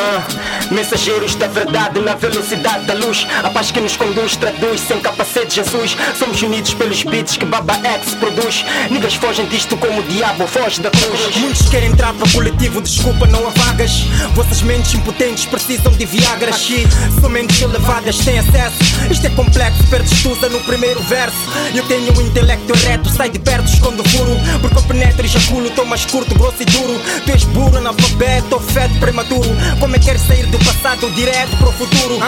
Ah, 0.00 0.22
mensageiros 0.70 1.34
da 1.34 1.48
verdade 1.48 1.98
na 2.00 2.14
velocidade 2.14 2.86
da 2.86 2.94
luz 2.94 3.26
A 3.42 3.50
paz 3.50 3.72
que 3.72 3.80
nos 3.80 3.96
conduz 3.96 4.36
traduz 4.36 4.80
sem 4.80 5.00
capacete 5.00 5.56
Jesus 5.56 5.96
Somos 6.16 6.40
unidos 6.40 6.72
pelos 6.74 7.02
beats 7.02 7.36
que 7.36 7.44
Baba 7.44 7.74
X 7.82 8.14
produz 8.14 8.64
Niggas 8.90 9.14
fogem 9.14 9.46
disto 9.46 9.76
como 9.76 10.00
o 10.00 10.02
diabo 10.04 10.46
foge 10.46 10.80
da 10.80 10.90
cruz 10.90 11.36
Muitos 11.36 11.68
querem 11.68 11.90
entrar 11.90 12.12
para 12.14 12.26
o 12.26 12.32
coletivo, 12.32 12.80
desculpa, 12.80 13.26
não 13.26 13.46
há 13.46 13.50
vagas. 13.50 14.02
Vossas 14.34 14.62
mentes 14.62 14.94
impotentes 14.94 15.44
precisam 15.46 15.92
de 15.92 16.04
Viagra. 16.06 16.52
São 16.52 17.28
mentes 17.28 17.60
elevadas, 17.60 18.18
têm 18.18 18.38
acesso. 18.38 18.78
Isto 19.10 19.26
é 19.26 19.30
complexo, 19.30 19.84
perdes 19.88 20.22
tusa 20.22 20.48
no 20.48 20.60
primeiro 20.60 21.02
verso. 21.02 21.36
Eu 21.74 21.86
tenho 21.86 22.16
um 22.16 22.22
intelecto 22.22 22.72
reto, 22.74 23.08
sai 23.10 23.30
de 23.30 23.38
perto, 23.38 23.66
escondo 23.66 24.02
furo. 24.08 24.36
Porque 24.60 24.78
eu 24.78 24.82
penetro 24.82 25.24
e 25.24 25.28
jaculo, 25.28 25.70
tô 25.70 25.84
mais 25.84 26.04
curto, 26.04 26.34
grosso 26.34 26.62
e 26.62 26.64
duro. 26.64 27.00
Tu 27.24 27.32
és 27.32 27.44
burro, 27.44 27.76
analfabeto 27.76 28.58
feto 28.60 28.98
prematuro. 28.98 29.48
Como 29.88 29.96
é 29.96 30.00
que 30.00 30.04
queres 30.04 30.20
sair 30.20 30.44
do 30.48 30.58
passado 30.58 31.10
direto 31.12 31.56
para 31.56 31.70
o 31.70 31.72
futuro? 31.72 32.18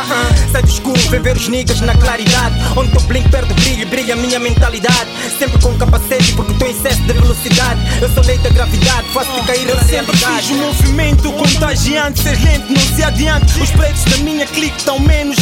Sai 0.51 0.63
do 0.63 0.69
escuro, 0.71 0.99
vem 1.11 1.21
ver 1.21 1.37
os 1.37 1.47
niggas 1.47 1.79
na 1.83 1.95
claridade. 1.95 2.55
Onde 2.75 2.91
teu 2.91 3.03
blink 3.03 3.29
perde 3.29 3.53
o 3.53 3.55
brilho, 3.55 3.87
brilha 3.87 4.15
a 4.15 4.17
minha 4.17 4.39
mentalidade. 4.41 5.11
Sempre 5.39 5.61
com 5.61 5.77
capacete, 5.77 6.33
porque 6.33 6.55
tô 6.55 6.65
em 6.65 6.71
excesso 6.71 7.03
de 7.03 7.13
velocidade. 7.13 7.79
Eu 8.01 8.09
sou 8.15 8.25
lei 8.25 8.39
da 8.39 8.49
gravidade, 8.49 9.07
faço-te 9.13 9.47
cair 9.47 9.69
Eu 9.69 9.77
na 9.77 9.83
sempre 9.83 10.17
realidade. 10.17 10.47
fiz 10.47 10.51
um 10.57 10.59
movimento 10.59 11.33
contagiante 11.33 12.23
Ser 12.23 12.41
lento, 12.43 12.73
não 12.73 12.81
se 12.81 13.03
adiante 13.03 13.61
Os 13.61 13.71
pretos 13.71 14.05
da 14.05 14.17
minha 14.19 14.47
clique 14.47 14.79
estão 14.79 14.99
menos 14.99 15.37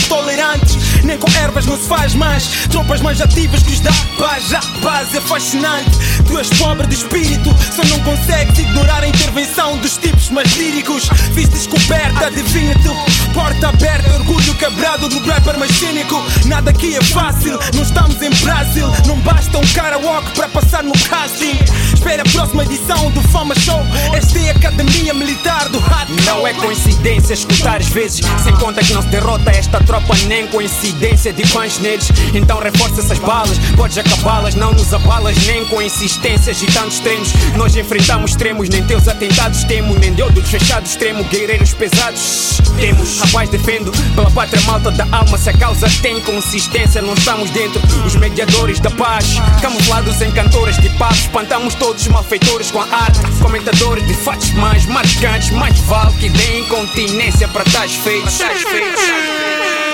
Nem 1.08 1.16
com 1.16 1.30
ervas 1.38 1.64
não 1.64 1.78
se 1.78 1.88
faz 1.88 2.12
mais. 2.12 2.48
Tropas 2.68 3.00
mais 3.00 3.18
ativas 3.22 3.62
que 3.62 3.72
os 3.72 3.80
da 3.80 3.90
paz. 4.18 4.46
Já 4.50 4.60
paz 4.82 5.14
é 5.14 5.20
fascinante. 5.22 5.90
Tu 6.26 6.38
és 6.38 6.50
pobre 6.58 6.86
de 6.86 6.96
espírito 6.96 7.48
Só 7.74 7.82
não 7.84 7.98
consegues 8.00 8.58
ignorar 8.58 9.02
a 9.02 9.08
intervenção 9.08 9.78
dos 9.78 9.96
tipos 9.96 10.28
mais 10.28 10.54
líricos. 10.56 11.08
Fiz 11.34 11.48
descoberta, 11.48 12.26
adivinha 12.26 12.74
tu 12.82 13.17
Porta 13.34 13.68
aberta, 13.68 14.14
orgulho 14.14 14.54
quebrado 14.54 15.08
do 15.08 15.18
rapper 15.26 15.58
mais 15.58 15.70
cínico. 15.72 16.22
Nada 16.46 16.70
aqui 16.70 16.96
é 16.96 17.02
fácil, 17.02 17.58
não 17.74 17.82
estamos 17.82 18.20
em 18.22 18.30
Brasil. 18.30 18.86
Não 19.06 19.18
basta 19.20 19.58
um 19.58 19.66
karaoke 19.72 20.30
para 20.34 20.48
passar 20.48 20.82
no 20.82 20.92
casting. 20.92 21.56
Espera 21.94 22.22
a 22.22 22.30
próxima 22.30 22.64
edição 22.64 23.10
do 23.10 23.20
Fama 23.28 23.54
Show. 23.54 23.80
Esta 24.14 24.38
é 24.38 24.50
a 24.50 24.52
Academia 24.52 25.14
Militar 25.14 25.68
do 25.68 25.78
Hot 25.78 26.12
Não 26.24 26.46
é 26.46 26.52
coincidência 26.54 27.34
escutar 27.34 27.80
às 27.80 27.88
vezes. 27.88 28.20
Sem 28.42 28.54
conta 28.56 28.82
que 28.82 28.92
não 28.92 29.02
se 29.02 29.08
derrota 29.08 29.50
esta 29.50 29.80
tropa, 29.80 30.14
nem 30.26 30.46
coincidência 30.48 31.32
de 31.32 31.44
fãs 31.46 31.78
neles. 31.78 32.10
Então 32.34 32.58
reforça 32.58 33.00
essas 33.00 33.18
balas, 33.18 33.58
podes 33.76 33.98
acabá-las, 33.98 34.54
não 34.54 34.72
nos 34.72 34.92
abalas, 34.92 35.36
nem 35.46 35.64
com 35.66 35.80
insistências 35.80 36.62
e 36.62 36.66
tantos 36.66 36.94
extremos. 36.94 37.32
Nós 37.56 37.76
enfrentamos 37.76 38.30
extremos, 38.30 38.68
nem 38.68 38.82
teus 38.84 39.08
atentados 39.08 39.64
temo, 39.64 39.94
nem 39.98 40.12
dedos 40.12 40.48
fechados 40.48 40.90
extremo, 40.90 41.24
guerreiros 41.24 41.72
pesados. 41.74 42.58
Temos, 42.78 43.17
rapaz, 43.20 43.48
defendo 43.48 43.92
pela 44.14 44.30
pátria 44.30 44.60
malta 44.62 44.90
da 44.90 45.04
alma. 45.10 45.38
Se 45.38 45.50
a 45.50 45.52
causa 45.52 45.88
tem 46.02 46.20
consistência, 46.20 47.02
não 47.02 47.14
estamos 47.14 47.50
dentro. 47.50 47.80
Os 48.04 48.14
mediadores 48.16 48.80
da 48.80 48.90
paz, 48.90 49.36
camuflados 49.60 50.20
em 50.20 50.30
cantores 50.30 50.78
de 50.78 50.88
paz, 50.90 51.18
espantamos 51.18 51.74
todos 51.74 52.02
os 52.02 52.08
malfeitores 52.08 52.70
com 52.70 52.80
a 52.80 52.84
arte. 52.84 53.20
Comentadores 53.40 54.06
de 54.06 54.14
fatos 54.14 54.52
mais 54.52 54.86
marcantes, 54.86 55.50
mais 55.50 55.78
vale 55.80 56.12
que 56.14 56.28
deem 56.28 56.64
continência 56.66 57.48
para 57.48 57.64
tais 57.64 57.94
feitos. 57.94 58.38
Tais 58.38 58.62
feitos. 58.62 59.87